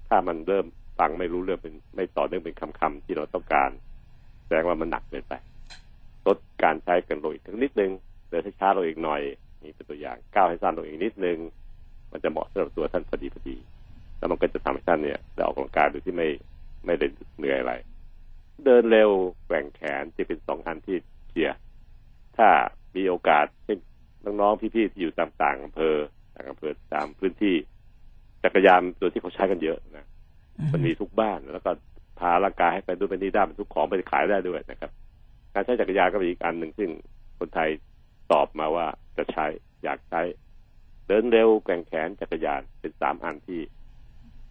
[0.09, 0.67] ถ้ามันเริ่ม
[0.99, 3.71] ฟังไม่รู้เรื่องเป็นไม่ต่อเนื่องเป็นคำๆที่เราต้องการ
[4.45, 5.35] แสดงว่ามันหนักเกินไป
[6.27, 7.91] ลดการใช้กันลงอีกนิดนึง
[8.29, 9.23] เดินช้าลงอีกหน่อย
[9.63, 11.39] นี่เป็นตัวอย่างก้าวให้สั้นลงอีกนิดนึง
[12.13, 13.57] มันจะเหมาะสำหรับตัวท่านพอดีพอดี
[14.19, 16.29] แล้วมันก็จะทำให้ท่านเนี่ยได้ออกกำลังกายโดยที่ไม่
[16.87, 17.07] ไม่ได้
[17.39, 17.75] เหนื่อยอะไร
[18.65, 19.11] เดินเร็ว
[19.47, 20.97] แกว่งแขนจะเป็นสองอันที่
[21.31, 21.59] เชียร์
[22.37, 22.49] ถ้า
[22.97, 23.90] มีโอกาสให้น้
[24.47, 25.97] องๆพี่ๆที่อยู่ตามต่างอำเภอ
[26.35, 27.55] ต่างอำเภอตามพื้นที่
[28.45, 30.07] จักรยานตัวที่เขาใช้กันเยอะนะ
[30.73, 31.71] มันมีทุกบ้านแล้วก็
[32.19, 34.91] พาร่างกายให้ไปด้วยไปนี่ได้มันทุกของไปขายได้ด้วยนะครับ
[35.55, 36.91] การใช้จักรยานก็เป็นอีกอันหนึ่งซึ่ง
[37.39, 37.69] คนไทย
[38.33, 39.47] ตอบมาว่าจะใช้
[39.85, 40.21] อยากใช้
[41.07, 43.61] เดินเร็วแกว่งแขนจักรยานเป็นสามอันที่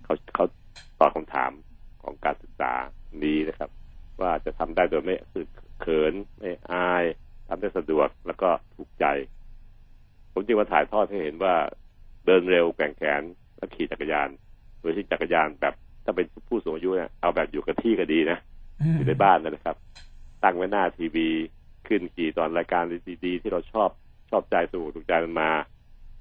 [0.04, 0.46] เขาเขา
[1.00, 1.52] ตอบคำถาม
[2.04, 2.72] ของการศึกษา
[3.24, 3.70] นี้นะครับ
[4.22, 5.46] ว่าจะทำได้โดยไม่คือ
[5.82, 7.04] เขินไม่อาย
[7.48, 9.06] ทำได้สะดวกแล้วก็ถูกใจ
[10.34, 11.54] ผมจึงมาถ่ายทอดให้เห็นว่า
[12.26, 13.22] เดินเร็วแกว่งแขน
[13.58, 14.30] แล้วขี่จักรยาน
[14.80, 15.74] โดยที่จักรยานแบบ
[16.06, 18.38] ถ้าเป็นผู้สูงอายุเนี่ยเอาแบบอยู่กับที่ก็ดีนะ
[18.96, 19.76] อยู่ในบ้านนะครับ
[20.44, 21.28] ตั้งไว้หน้าทีวี
[21.88, 22.84] ขึ้นขี่ตอนรายการ
[23.26, 23.90] ดีๆที่เราชอบ
[24.30, 25.50] ชอบใจสูถูกใจมันมา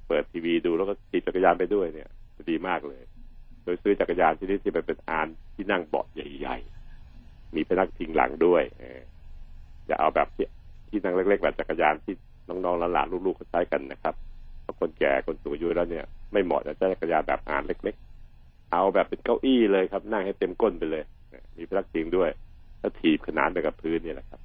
[0.08, 2.08] เปิดทีวีดูแล้วก็ขี่จักรยานไปด้วยเนี่ย
[2.50, 3.02] ดีมากเลย
[3.64, 9.00] โดยซื้อจักรยานที่นี่ที่เป็นอานที่นั่งเบาะใหญ่ๆมีพนักพิงหลังด้วยเออ
[9.86, 10.46] อย่าเอาแบบที่
[10.88, 12.14] ที่นั่งเล็กๆแบบจักรยานที่
[12.48, 14.14] น้องๆหลานๆลูกๆเขาใช้กันนะครับ
[14.62, 17.94] เพราะคนแก่คนสูงอายุแล้วเนี่ยไม่เหมาะจะใช้จักรยานแบบอ่านเล็ก
[18.32, 21.04] ๆ เอาแบบเป็นเก้าอี้เลยครับ นั่งให้เต็มก้นไปเลย
[21.56, 22.30] มีพนักพิงด้วย
[22.80, 24.40] แล้วถีบขนานไปกับพื้นนี่แหละครับ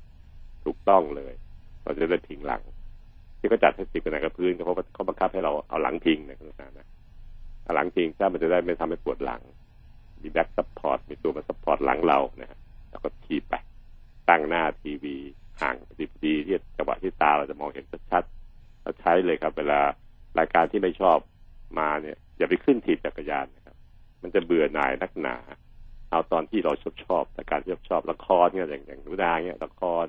[0.64, 1.34] ถูกต้องเลย
[1.84, 2.62] เราจะได้พิงหลัง
[3.40, 6.88] ที่เขาจัดให้ถีบขนานกับพื้นก็เพราะเขาบังคับให้เราเอาหลังพิงนะคุณนะนะ
[7.64, 9.42] เอาหลังพิงถ้ามันจะได้ไม่ทำให้ปวดหลัง
[10.22, 13.56] มี back support มีตัวมา support หลังเรานะฮะแล้วก็ถีบไป
[14.30, 15.16] ตั้งหน้าทีวี
[15.62, 16.06] ห่างพอดี
[16.46, 19.80] ที่จังหวะที่ตาเราจะมองเห็นชัดๆเราใช้เลยครับ เวลา
[20.40, 21.18] รายการที่ไม่ชอบ
[21.80, 23.76] มาเนี่ย อย่าไปขึ้นถีบจักรยานนะครับ
[24.22, 25.36] มันจะเบื่อหน่ายนักหนา
[26.10, 30.06] เอาตอนที่เราชอบชอบแต่การที่ชอบชอบละครเนี่ยอย่างอย่างนุดาเนี่ยละคร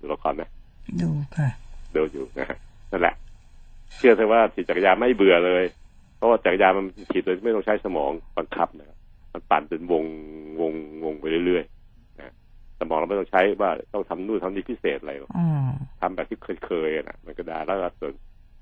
[0.00, 0.42] ดูละครไหม
[1.02, 1.48] ดูค่ะ
[1.96, 2.58] ดูอยู่นะฮะ
[2.90, 3.14] นั่นแหละ
[3.96, 5.64] เชื่อเถอะว่าถีบจักรยานไม่เบื่อเลย
[6.16, 8.98] เพราะว่าจักรยานมันถีบโดยไม่ต้องใช้สมองบังคับนะครับ
[9.32, 10.04] มันปั่นเป็นวง
[10.60, 10.72] วง
[11.04, 11.79] วงไปเรื่อยๆนะ
[12.80, 15.68] สมองเราไม่ต้องใช้ว่าต้องทำนู่นทำนี่พิเศษอะไรหรอกอืม
[16.00, 18.12] ทำแบบที่เคยๆนะมันก็ได้แล้วก็ส่วน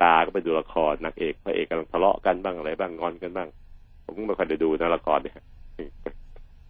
[0.02, 3.48] ตาก็ไปดูละครนางเอกพระเอกกำลังทะเลาะกันบ้างอะไรบ้างงอนกันบ้าง
[4.04, 5.35] ผมก็ไม่ค่อยได้ดูนะละครเนี่ย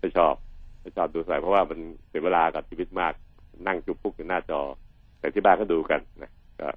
[0.00, 0.34] ไม่ชอบ
[0.82, 3.12] ไม่ชอบดูใส่เพราะว่ามันเสียเวลากับชีวิตมาก
[3.66, 4.60] นั่งจุ๊บปุ๊กอยู่หน้าจอ
[5.18, 6.30] แต่ที่บ้านก็ดูกันนะ
[6.60, 6.68] ก็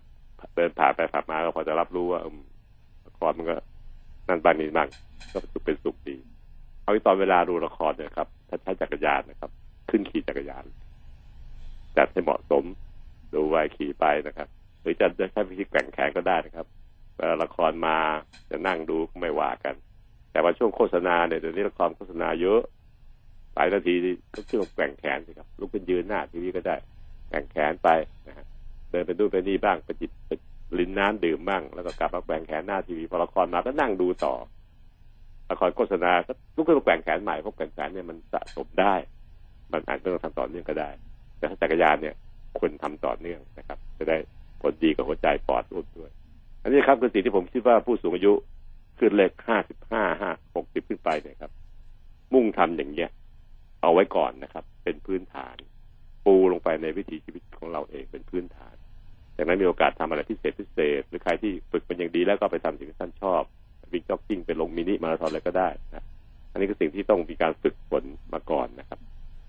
[0.56, 2.40] เดินผ่านไปผ่านมาก็พอจะรับรู้ว่าอืม
[3.08, 3.56] ละครมันก็
[4.28, 4.88] นั่นบ้านนี้บ้าง
[5.34, 6.16] ก็สุขเป็นสุขดี
[6.82, 9.52] เอาที่ตอนเวลาดูละครเนี่ยครับถ้าใช้จักรยานนะครับ
[9.92, 10.66] ขึ้นขี่จักรยาน
[11.98, 12.64] จัดให้เหมาะสม
[13.34, 14.48] ดูไว้ขี่ไปนะครับ
[14.82, 16.68] หรือจะใช้วิธีแกว่งแขนก็ได้นะครับ
[17.44, 17.98] ละครมา
[18.50, 19.76] จะนั่งดูไม่ว่ากัน
[20.32, 22.62] แต่ว่าช่วงโฆษณาเนี่ยเดี๋ยวนี้ละครโฆษณาเยอะ
[23.56, 23.94] หลายนาที
[24.34, 26.76] ก็ช่วงแกว่งแขนสิครับลุกขึ้นยืนหน้าทีวีก็ได้
[27.30, 27.90] แกว่งแขนไป
[28.28, 28.46] นะฮะ
[28.92, 30.32] เดินไปดูนไปนี่บ้างไปจิบไป
[30.80, 34.36] ลิ้นน้ำดื่มบ้างแล้วก็กลับมาแกว่งแขนหน้าทีวีพอละครมาก็นั่งดูต่อ
[35.52, 38.96] ละครโฆษณาก็ลุกขึ้นมาแกว่งแขนใหม่เพราะแกว่งแขนเนี่ยมันสะสมได้
[39.74, 40.90] มันอาจจะต้องทำต่อเนื่องก็ได้
[41.38, 42.16] แต่ถ้าจักรยานเนี่ย
[42.58, 44.18] ควรทำต่อเนื่องนะครับ จะได้
[44.62, 46.12] ผลดีกับหัวใจปอดรุ่นด้วย
[46.64, 48.34] อันนี้ครับคือสิ่งที่ผมคิดว่าผู้สูงอายุ
[49.00, 51.52] ขึ้นเลขห้าสิบห้าห้าหกสิบขึ้นไปเนี่ยครับ
[52.34, 53.10] มุ่งทำอย่างเงี้ย
[53.82, 55.56] เอาไว้ก่อนนะครับ เป็นพื้นฐาน
[56.26, 58.76] ปูลงไปในวิถีชีวิตของเราเองเป็นพื้นฐาน
[59.38, 63.42] จากนั้นมีโอกาสทำอะไรพิเศษพิเศษ หรือใครที่ฝึกมันอย่างดีแล้วก็ไปทำสิ่งที่ท่านชอบ
[63.94, 66.06] วิ่งจ็อกกิ้งไปลงมินิมาราธอนอะไรก็ได้นะ
[66.52, 68.04] อันนี้คือสิ่งที่ต้องมีการฝึกฝน
[68.34, 69.00] มาก่อนนะครับ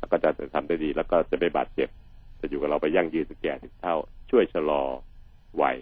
[0.03, 1.89] แล้วก็จะทำได้ดี แล้วก็จะไม่บาดเจ็บ
[2.41, 3.95] จะอยู่กับเราไปยั่งยืนถึงแก่ถึงเท่า
[4.31, 4.83] ช่วยชะลอ
[5.63, 5.77] วัย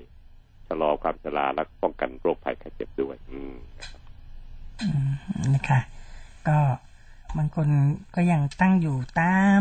[0.68, 4.00] ชะลอความชราและป้องกันโรคภัยไข้เจ็บด้วย อืมนะครับ
[4.80, 5.10] อืม
[5.54, 5.80] นะคะ
[6.48, 6.58] ก็
[7.38, 7.68] บางคน
[8.14, 9.60] ก็ยังตั้งอยู่ตาม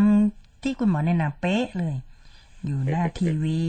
[0.62, 1.96] ที่คุณหมอแนะนำเป๊ะเลย
[2.64, 3.62] อยู่หน้าทีวี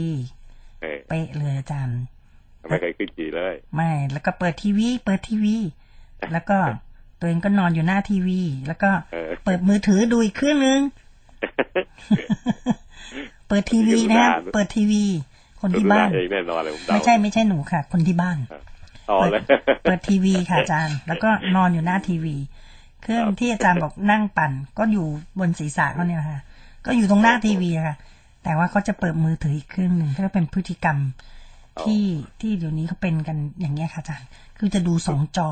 [0.82, 2.00] เออเป๊ะเลยอาจารย์
[2.68, 5.56] ไม่เคยขึ้นขี่เลย ไม่ แล้วก็เปิดทีวี เปิดทีวี
[6.32, 6.58] แล้วก็
[7.18, 8.90] ตัวเองก็นอนอยู่หน้าทีวี แล้วก็
[9.42, 10.80] เออเปิดมือถือดูอีกเครื่องนึง
[13.48, 15.04] เปิดทีวีนะครับเปิดทีวี
[15.60, 18.38] คนที่บ้านเองแน่นอนเลยผมเดาไม่ใช่ไม่ใช่หนูค่ะ คนที่บ้าน
[19.10, 19.42] อ๋อเปิดเลย
[19.82, 22.36] เปิดทีวีค่ะอาจารย์ แล้วก็นอนอยู่หน้าทีวี
[23.02, 25.06] เครื่องครับที่อาจารย์บอกนั่งปั่น ก็อยู่
[25.38, 26.40] บนศีรษะเขาเนี่ยค่ะ
[26.86, 27.96] ก็อยู่ตรงหน้าทีวีอะค่ะ
[28.44, 30.98] แต่ว่าเขาจะเปิดมือถืออีกเครื่องหนึ่งก็เป็นพฤติกรรม
[31.82, 32.04] ที่
[32.40, 34.28] ที่เดี๋ยวนี้เขาเป็นกันอย่างเงี้ยค่ะอาจารย์
[34.58, 35.50] คือจะดูสองจอ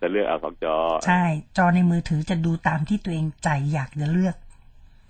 [0.00, 0.76] จะเลือกเอาสองจอ
[1.06, 1.22] ใช่
[1.56, 4.36] จอในมือถือจะดูตามที่ตัวเองใจอยากจะเลือก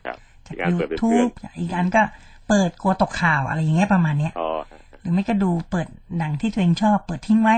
[0.07, 1.31] ครับจากอีกอันเปิดเป็นเพื่อน YouTube
[1.61, 2.03] อีกอันก็
[2.49, 4.49] เปิดกลัวตกข่าวอะไรอย่างเงี้ยประมาณเนี้ยอ๋อ
[5.01, 5.87] หรือไม่ก็ดูเปิด
[6.19, 7.57] หนังที่ตัวเองชอบ เปิดทิ้งไว้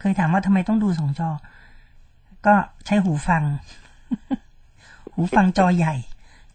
[0.00, 1.30] เคยถามว่าทำไมต้องดูสองจอ
[2.46, 2.54] ก็
[2.86, 3.42] ใช้หูฟัง
[5.14, 5.94] หูฟังจอใหญ่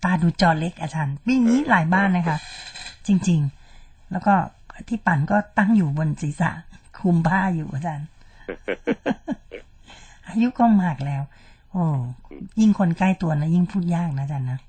[0.03, 2.37] ตาดูจอเล็กอาจารย์วิ่งนี้หลายบ้านนะคะ
[3.07, 3.39] จริง
[3.75, 4.33] ๆ แล้วก็
[4.87, 6.51] ที่ปั่นก็ตั้งอยู่บนศีรษะ
[6.99, 8.07] คลุมผ้าอยู่อาจารย์
[10.28, 11.24] อายุก็มากแล้ว
[11.71, 11.84] โอ้
[12.59, 14.59] ยิ่งคนใกล้ตัวนะยิ่งพูดยากนะอาจารย์นะ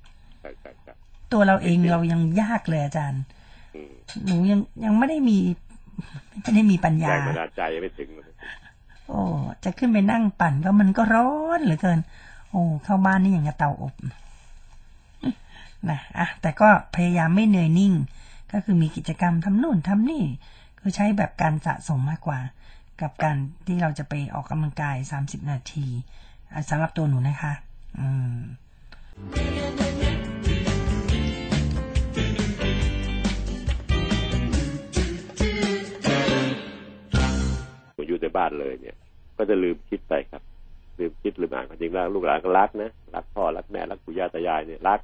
[0.41, 0.93] ใช่ใช่ใช่
[1.33, 3.23] ตัวเราเองเรายังยากเลยอาจารย์
[3.75, 3.93] อืม
[4.25, 5.39] หนูยังยังไม่ได้มี
[6.43, 8.33] ไม่ได้มีปัญญาแรงบันดาลใจยังไม่ถึงเลย
[9.09, 9.21] โอ้
[9.65, 11.99] จะขึ้นไปนั่งปั่นก็มันก็ร้อนเหลือเกิน
[12.51, 13.95] โอ้เข้าบ้านนี่อย่างกับเตาอบ
[15.91, 17.93] นะอะแต่ก็พยายามไม่เหนื่อยนิ่ง
[18.53, 20.25] ก็คือมีกิจกรรมทำนู่นทำนี่
[20.79, 22.39] คือใช้แบบการสะสมมากกว่า
[23.03, 23.37] กับการ
[23.67, 25.87] ที่เราจะไปออกกำลังกาย 30 นาที
[26.71, 27.53] สำหรับตัวหนูนะคะ
[27.99, 28.37] อืม
[37.97, 38.97] ผมอยู่ในบ้านเลยเนี่ย
[39.37, 40.43] ก็จะลืมคิดไปครับ
[40.99, 45.01] ลืมคิดลืมอ่านความจริงแล้วลูกหลานก็รักนะรักพ่อรักแม่รักปู่ย่าตายายเนี่ยรัก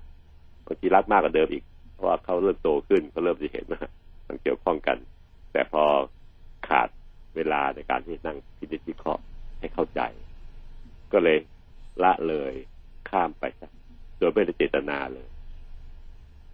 [0.66, 1.64] บางทีรักมากกว่าเดิมอีก
[1.94, 3.80] เพราะว่าเขาเริ่มโตขึ้นเขาเริ่มจะเห็นว่า
[4.28, 4.96] มันเกี่ยวข้องกัน
[5.52, 5.82] แต่พอ
[6.68, 6.88] ขาด
[7.36, 9.14] เวลาในการที่นั่งพิจารณา
[9.60, 10.00] ให้เข้าใจ
[11.12, 11.38] ก็เลย
[12.04, 12.52] ละเลย
[13.10, 13.70] ข้ามไปซะ
[14.18, 15.28] โดยไม่ได้เจตนาเลย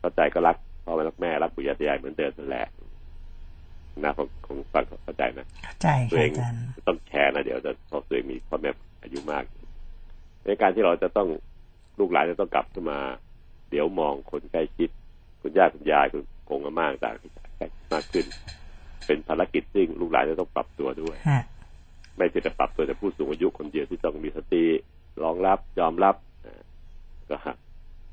[0.00, 2.66] เข้าใจก็รักพ่อแม่รักแม่รักปู่ย่าตายายเหมือนเดิมนั่นแหละ
[4.04, 8.70] นะผมคงฟังเข้าใจนะเข้าใจตัวค่ะเองอาจารย์ต้องแชร์นะเดี๋ยวจะพอตัวเองมีพ่อแม่
[9.02, 9.44] อายุมาก
[10.46, 11.28] ในการที่เราจะต้อง
[11.98, 12.98] ลูกหลานจะต้องกลับขึ้นมา
[13.70, 14.90] เดี๋ยวมองคนใกล้ชิด
[15.40, 18.24] คุณย่าคุณยายคุณกงอาม่าต่างๆที่ใกล้มากขึ้น
[19.06, 21.42] เป็นภารกิจซึ่งลูกหลานจะต้องปรับตัวด้วยฮะ
[22.16, 24.64] ไม่ใช่แต่ปรับตัวแต่ผู้สูงอายุคนเดียวที่ต้องมีสติ
[25.22, 26.60] รองรับยอมรับอ่า
[27.30, 27.36] ก็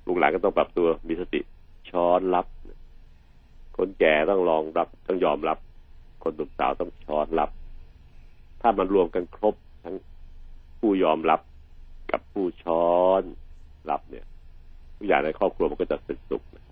[0.08, 1.40] ลูกหลานก็ต้องปรับตัวมีสติ
[1.90, 2.46] ช้อนรับ
[3.78, 5.58] คนแก่ต้องรองรับต้องยอมรับ
[6.24, 7.50] คนหนุ่มสาวต้องช้อนรับ
[8.62, 9.96] ถ้ามันรวมกันครบทั้ง
[10.80, 11.42] ผู้ยอมรับ
[12.12, 12.88] กับผู้ช้อ
[13.22, 13.24] น
[13.90, 14.26] รับเนี่ย
[14.98, 16.66] ทุกอย่างในครอบครัวมันก็จะเป็นสุขนะ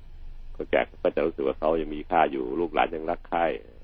[0.56, 3.81] คนแก่ก็จะรู้สึกว่าเขายังมีค่าอยู่ ลูกหลานยังรักใคร่ครับ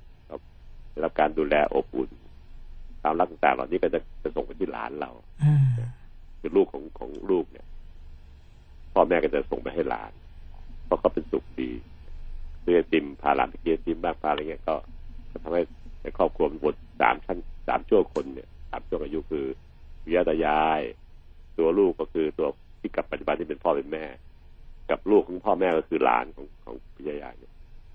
[0.97, 2.09] ได้รับการดูแลอบอุ่น
[3.01, 5.11] ความรักต่างๆเหล่านี้ก็จะจะส่งไปที่หลานเรา
[5.43, 5.67] อืม
[6.39, 7.65] คือลูกของของลูกเนี่ย
[8.93, 10.11] พ่อแม่ก็จะส่งไปให้หลาน
[10.85, 11.71] เพราะเขาเป็นสุขดี
[12.63, 14.75] ซื้อไอติมพาหลานไปกินไอติมบ้างพาอะไรเงี้ยก็
[15.31, 15.61] ก็ทำให้
[16.01, 17.37] ในครอบครัวมันบดสามชั้น
[17.67, 19.45] สามช่วงคนเนี่ยสามช่วงอายุคือ
[20.05, 20.81] วิยาตายาย
[21.57, 22.47] ตัวลูกก็คือตัว
[22.79, 24.05] ที่กลับปัจจุบันที่เป็นพ่อเป็นแม่
[24.89, 27.53] กับลูกของพ่อแม่ก็คือหลานของของพิยายายเนี่ย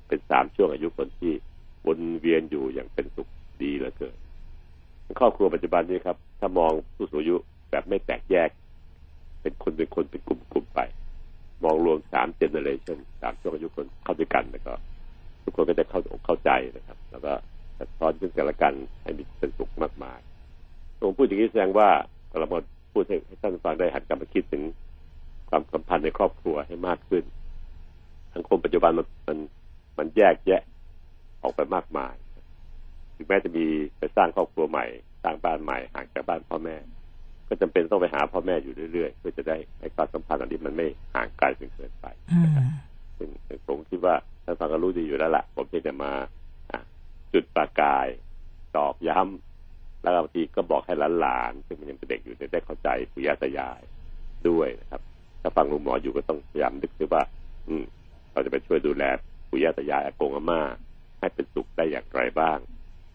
[0.09, 1.33] เป็นสามช่วงอายุคนที่
[1.87, 3.29] วนเวียนอยู่อย่างเป็นสุข
[3.63, 4.17] ดีเหลือเกิน
[5.21, 7.37] ครอบครัวปัจจุบันนี้ครับ ถ้ามองผู้สูงอายุ
[7.71, 8.51] แบบไม่แตกแยก
[9.43, 10.81] เป็นคนเป็นคนเป็นกลุ่มๆไป
[11.65, 14.73] มองรวมสามเจเนอเรชันสามช่วงอายุคนเข้าด้วยกันแล้วก็
[15.43, 17.33] ทุกคนก็จะเข้าอกเข้าใจนะครับ แล้วก็
[17.79, 20.19] สะท้อนซึ่งกันและกันให้มีเป็นสุขมากมาย
[21.01, 21.89] ผมพูดอย่างนี้แสดงว่า
[22.39, 22.61] เรามา
[22.93, 24.63] พูดให้ให้ท่านฟังได้หันกลับมาคิดถึง
[25.51, 27.25] ความสัมพันธ์ในครอบครัวให้มากขึ้น
[28.35, 29.39] สังคมปัจจุบันมันมัน
[29.99, 30.63] มันแยกแยะ
[31.43, 32.15] ออกไปมากมาย
[33.17, 33.67] ถึงแม้จะมี
[33.99, 34.87] ไปสร้างครอบครัวใหม่
[35.23, 36.77] สร้างบ้านใหม่ห่างจากบ้านพ่อแม่
[37.49, 42.49] ก็จำเป็นต้องไปหาพ่อแม่อยู่เรื่อยๆ เพื่อจะได้ให้ความสัมพันธ์อันนี้มันไม่ห่างไกลจนเกินไปอืม
[43.19, 44.15] ซึ่งซึ่งผมคิดว่า
[44.45, 46.13] ท่านฟังก็รู้ดีอยู่แล้วล่ะ ผมเพียงแต่มา
[46.71, 46.81] อะ
[47.33, 48.09] จุดประกาย
[48.77, 53.81] ตอกย้ำแล้วบางทีก็บอกให้หลานๆซึ่งมันยังเป็นเด็กอยู่เนี่ยได้เข้าใจปุยาตายาย
[54.49, 55.01] ด้วยนะครับ
[55.43, 57.23] ถ้าฟังลุงหมออยู่ก็ต้องพยายามนึกด้วยว่า
[57.69, 57.85] อืม
[58.33, 59.05] เราจะไปช่วยดูแล
[59.51, 60.61] ปุยาตายายอากงอาม่า
[61.23, 62.59] ให้เป็นสุขได้อย่างไรบ้าง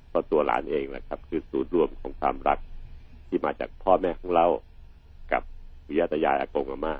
[0.10, 2.60] เพราะตัวหลานเองนะครับ คือศูนย์รวมของความรัก
[3.28, 4.45] ที่มาจากพ่อแม่ของเรา
[5.32, 5.41] กับ
[5.86, 6.95] ปุยาตายายอากงอาม่า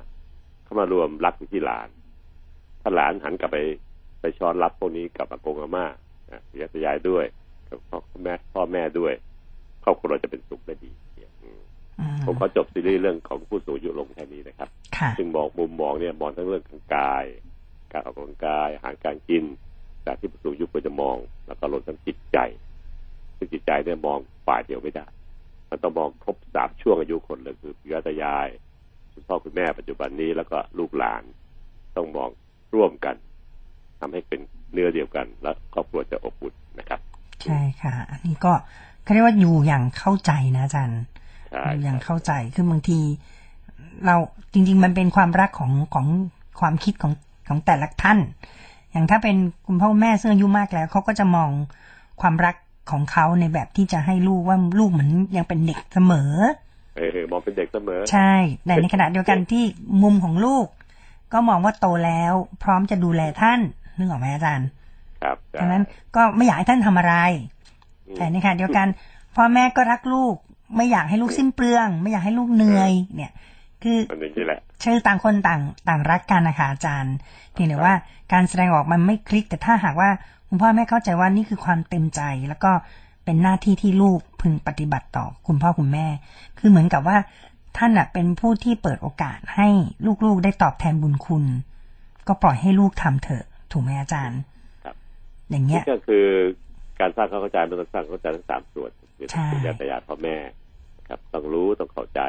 [0.64, 1.90] เข้ามารวมรักอยู่ที่หลาน
[2.82, 3.58] ถ้าหลานหันกลับไป
[4.20, 5.86] ไปช้อนรับพวกนี้กับอากงอาม่า
[6.32, 7.26] อะปุยาตายายด้วย
[7.70, 9.14] กับพ่อแม่พ่อแม่ด้วย
[9.84, 11.62] ครอบครัวเราจะเป็นสุขได้ดีเนี่ยอืม
[12.00, 17.26] อืมผมขอจบซีรีส์เรื่องของผู้สูงอายุลงแค่นี้นะครับค่ะซึ่งมองมุมมองเนี่ยมองทั้งเรื่องทางกาย
[17.92, 19.44] การออกกำลังกายอาหารการกิน
[20.08, 22.38] แต่ที่ผู้สูงอายุควรจะมอง แล้วก็รวมทั้งจิตใจ
[23.38, 25.06] ซึ่งจิตใจเนี่ยมองฝ่ายเดียวไม่ได้
[25.70, 28.48] มันต้องมองครบสามช่วงอายุคนเลยคือปิยตายาย
[29.14, 31.24] คุณพ่อคุณแม่ปัจจุบันนี้แล้วก็ลูกหลาน
[31.96, 32.30] ต้องมอง
[32.74, 33.16] ร่วมกัน
[34.00, 34.40] ทำให้เป็น
[34.74, 37.00] เนื้อเดียวกัน และครอบครัวจะอบอุ่นนะครับ
[37.44, 38.54] ใช่ค่ะ อันนี้ก็
[39.04, 41.02] เขาเรียกว่าอยู่อย่างเข้าใจนะอาจารย์
[41.52, 43.00] ใช่อยู่อย่างเข้าใจคือบางที
[44.06, 44.16] เรา
[44.54, 46.08] จริง ๆ มันเป็นความรักของของ
[46.60, 47.14] ความคิดของ
[47.48, 48.20] ของแต่ละท่าน
[48.92, 49.36] อย่างถ้าเป็น
[49.68, 51.50] คุณพ่อคุณแม่ซึ่งอายุมากแล้วเขาก็จะมอง
[52.22, 52.56] ความรัก
[52.92, 56.32] ของเขาในแบบที่จะให้ลูกว่าลูกเหมือนยังเป็นเด็กเสมอ
[56.98, 58.34] เออมองเป็นเด็กเสมอ ใช่
[58.66, 59.64] แต่ในขณะเดียวกันที่
[60.04, 60.68] มุมของลูก
[61.34, 62.34] ก็มองว่าโตแล้ว
[62.64, 63.60] พร้อมจะดูแลท่าน
[63.98, 64.68] นึกออกไหมอาจารย์
[65.24, 65.84] ครับใช่ดังนั้น
[66.16, 67.16] ก็ไม่อยากให้ท่านทำอะไร
[68.08, 68.88] อืมแต่ในขณะเดียวกัน
[69.36, 70.36] พ่อแม่ก็รักลูก
[70.76, 73.32] ไม่อยากให้ลูกสิ้นเปลือง ไม่อยากให้ลูกเหนื่อย เนี่ย
[73.84, 77.16] คือมันอย่างนี้แหละ ชื่อต่างคนต่างต่างรักกันนะคะอาจารย์
[77.54, 77.94] เพียงแต่ว่า
[78.34, 80.10] การแสดงออกมันไม่คลิก แต่ถ้าหากว่า
[80.48, 82.72] คุณพ่อแม่เข้าใจว่านี่คือความเต็มใจ แล้วก็
[83.26, 86.08] เป็นหน้าที่ที่ลูกพึงปฏิบัติต่อคุณพ่อคุณแม่
[86.60, 87.18] คือเหมือนกับว่า
[87.78, 89.68] ท่านน่ะเป็นผู้ที่เปิดโอกาสให้
[90.26, 91.44] ลูกๆได้ตอบแทนบุญคุณ
[92.28, 94.40] ก็ปล่อยให้ลูกทำเถอะ ถูกไหมอาจารย์
[94.84, 94.96] ครับ
[95.50, 96.26] อย่างเงี้ยนี่ก็คือ
[97.00, 100.36] การสร้างความเข้าใจมันต้องสร้างความเข้าใจทั้งสามส่วนคือใช่ปู่ย่าตายายพ่อแม่
[100.98, 102.22] นะครับ ต้องรู้ต้องเข้าใจ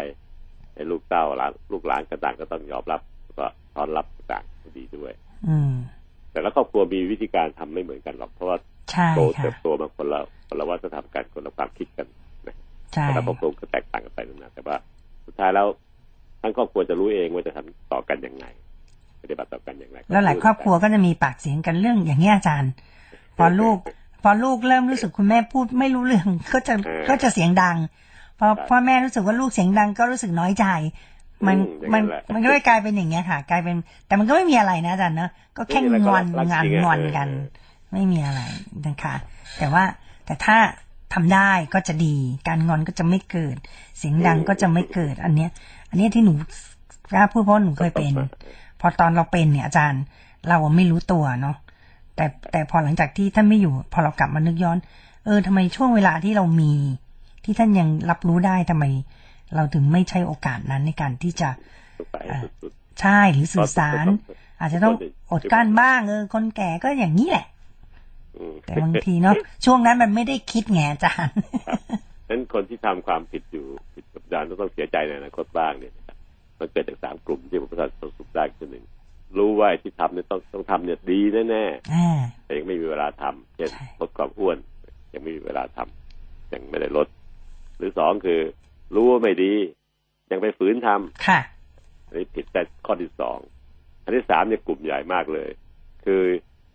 [0.78, 4.44] ให้ลูกเต้าหลานลูกหลานกระต่างก็ต้องยอมรับแล้วก็ต้อนรับต่าง
[4.78, 5.12] ดีด้วย
[5.48, 5.72] อืม
[6.32, 8.56] แต่ละครอบครัวมีวิธีการทำไม่เหมือนกันหรอกเพราะว่า
[8.90, 12.06] ใช่โตค่ะเติบโตมาคนละคนละวัฒนธรรมกันคนละความคิดกัน
[12.46, 12.56] นะ
[12.92, 14.76] ใช่แต่ละครอบครัวก็แตกต่างกันไปนั่นนะแต่ว่า
[15.26, 15.66] สุดท้ายแล้ว
[16.42, 18.46] ทั้งครอบครัวจะรู้เองว่าจะทำต่อกันยังไง
[19.22, 22.72] ปฏิบัติต่อกันอย่างไรแล้วหลายครอบครัวก็จะมีปากเสียงกันเรื่องอย่างเงี้ยอาจารย์
[23.38, 23.78] พอลูก
[24.22, 26.74] พอลูกเริ่มรู้สึกคุณแม่พูดไม่รู้เรื่องก็จะ
[27.08, 27.76] ก็จะเสียงดัง
[28.38, 30.66] พอพ่อแม่รู้สึกว่าลูกเสียงดังก็รู้สึกน้อยใจ
[31.46, 33.76] มันอืมันอย่างแหละมันก็เลยกลายเป็นอย่างเงี้ยค่ะ กลายเป็น
[34.06, 38.40] แต่มันก็ไม่มีอะไรนะอาจารย์เนอะก็แค่ไม่มีอะไรงอนก็รักงานจริงอะงอนเออกันเออไม่มีอะไร
[38.86, 39.14] นะคะ
[39.58, 39.84] แต่ว่า
[40.26, 40.56] แต่ถ้า
[41.14, 42.14] ทำได้ก็จะดี
[42.48, 43.56] การงอนก็จะไม่เกิด
[43.98, 45.50] เสียงดังก็จะไม่เกิด อันเนี้ย
[45.90, 46.32] อันเนี้ยที่หนู
[47.12, 48.12] กล้าพูดเพราะหนูเคยเป็น
[48.80, 50.02] พอตอนเราเป็นเนี่ยอาจารย์
[50.48, 51.56] เราอะไม่รู้ตัวเนาะ
[52.16, 54.78] แต่แต่พอหลังจากที่ท่านไม่อยู่ พอเรากลับมานึกย้อน
[55.24, 56.72] เออทำไมช่วงเวลาที่เรามี
[57.48, 58.84] ที่ท่านยังรับรู้ได้ทำไม
[59.54, 61.48] เราถึงไม่ใช้โอกาสนั้นในการที่จะ
[62.12, 64.04] ไปให้สุดใช่หรือสื่อสาร
[64.60, 64.94] อาจจะต้อง
[65.30, 69.34] อดกลั้นบ้างเออคนแก่ก็อย่างนี้แหละๆอืมแต่บางทีเนาะ
[69.64, 71.34] ช่วงนั้นมันไม่ได้คิดไงอาจารย์
[72.28, 76.16] นั้นคนที่ทำความผิดอยู่ผิดกับยานต้องเสียใจในอนาคตบ้างเนี่ยนะครับ
[76.58, 78.84] มันเกิดจากสามกลุ่มที่ผมประสบความสุขได้คือหนึ่ง
[79.38, 81.20] รู้ว่าไอ้ที่ทำเนี่ยต้องต้องทำเนี่ยดี
[81.50, 84.56] แน่ๆอ่าแต่ยังไม่มีเวลาทำเช่นใช่ลดความอ้วน
[85.12, 87.08] ยังไม่มีเวลาทำยังไม่ได้ลด
[87.78, 88.40] หรือสองคือ
[88.94, 89.52] รู้ว่าไม่ดี
[90.30, 91.40] ยังไปฝืนทำค่ะ
[92.06, 93.38] อันนี้ผิดแต่ข้อที่สอง
[94.04, 95.50] อันที่สามเนี่ยกลุ่มใหญ่มากเลย
[96.04, 96.22] คือ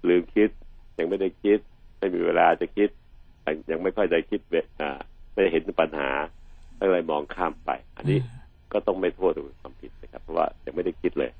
[0.09, 0.49] ลืมคิด
[0.99, 1.59] ยังไม่ได้คิด
[1.99, 2.89] ไม่มีเวลาจะคิด
[3.71, 4.99] ยังไม่ค่อยได้คิดเวอ่า
[5.33, 6.09] ไม่ได้เห็นปัญหา
[6.79, 8.19] ก็เลยมองข้ามไป อันนี้
[8.73, 11.31] ก็ต้องไม่โทษว่าเป็นความผิดนะครับ เพราะว่ายังไม่ได้คิดเลย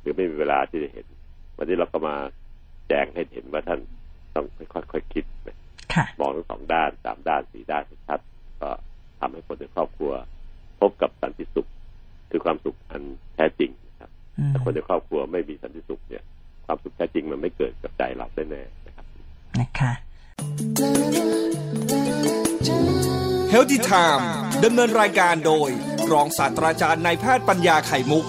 [0.00, 1.06] หรือไม่มีเวลาที่จะเห็น
[1.56, 2.16] วันนี้เราก็มา
[2.88, 3.80] แจ้งให้เห็นว่าท่าน
[4.34, 5.56] ต้องค่อยๆค่อยๆคิดนะ
[5.94, 8.20] ค่ะมองทั้งสองด้านสามด้านสี่ด้านให้ชัด
[8.62, 8.70] ก็
[9.20, 10.12] ทำให้คนในครอบครัว
[10.80, 11.68] พบกับสันติสุข
[12.30, 13.02] คือความสุขอัน
[13.34, 16.22] แท้จริงนะครับอืมถ้าคนในครอบครัวไม่มีสันติสุขเนี่ย
[16.66, 19.06] ความสุขแท้จริงมันไม่เกิดกับใจเราแน่ๆนะครับ
[19.60, 19.92] นะคะ
[23.50, 24.28] เฮลติไทม์
[24.64, 25.70] ดำเนินรายการโดย
[26.12, 28.26] รองศาสตราจารย์นายแพทย์ปัญญาไข่มุก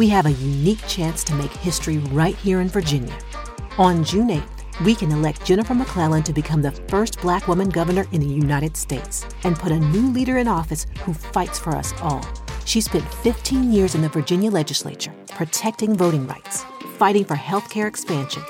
[0.00, 3.18] We have a unique chance to make history right here in Virginia.
[3.78, 8.06] On June 8th, we can elect Jennifer McClellan to become the first black woman governor
[8.12, 11.94] in the United States and put a new leader in office who fights for us
[12.02, 12.26] all.
[12.66, 16.64] She spent 15 years in the Virginia legislature, protecting voting rights,
[16.98, 18.42] fighting for healthcare expansion,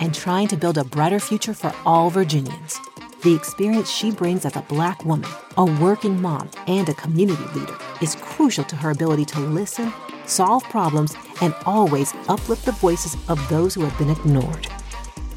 [0.00, 2.80] and trying to build a brighter future for all Virginians.
[3.22, 7.76] The experience she brings as a black woman, a working mom, and a community leader
[8.00, 9.92] is crucial to her ability to listen,
[10.26, 14.68] solve problems, and always uplift the voices of those who have been ignored.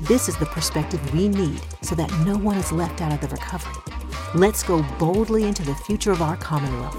[0.02, 3.28] This is the perspective we need so that no one is left out of the
[3.36, 3.82] recovery.
[4.36, 6.96] Let's go boldly into the future of our Commonwealth.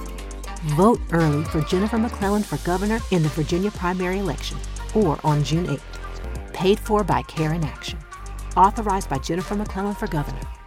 [0.77, 4.59] Vote early for Jennifer McClellan for governor in the Virginia primary election
[4.97, 6.53] or on June 8th.
[6.53, 7.99] Paid for by Care in Action.
[8.57, 10.58] Authorized by Jennifer McClellan for governor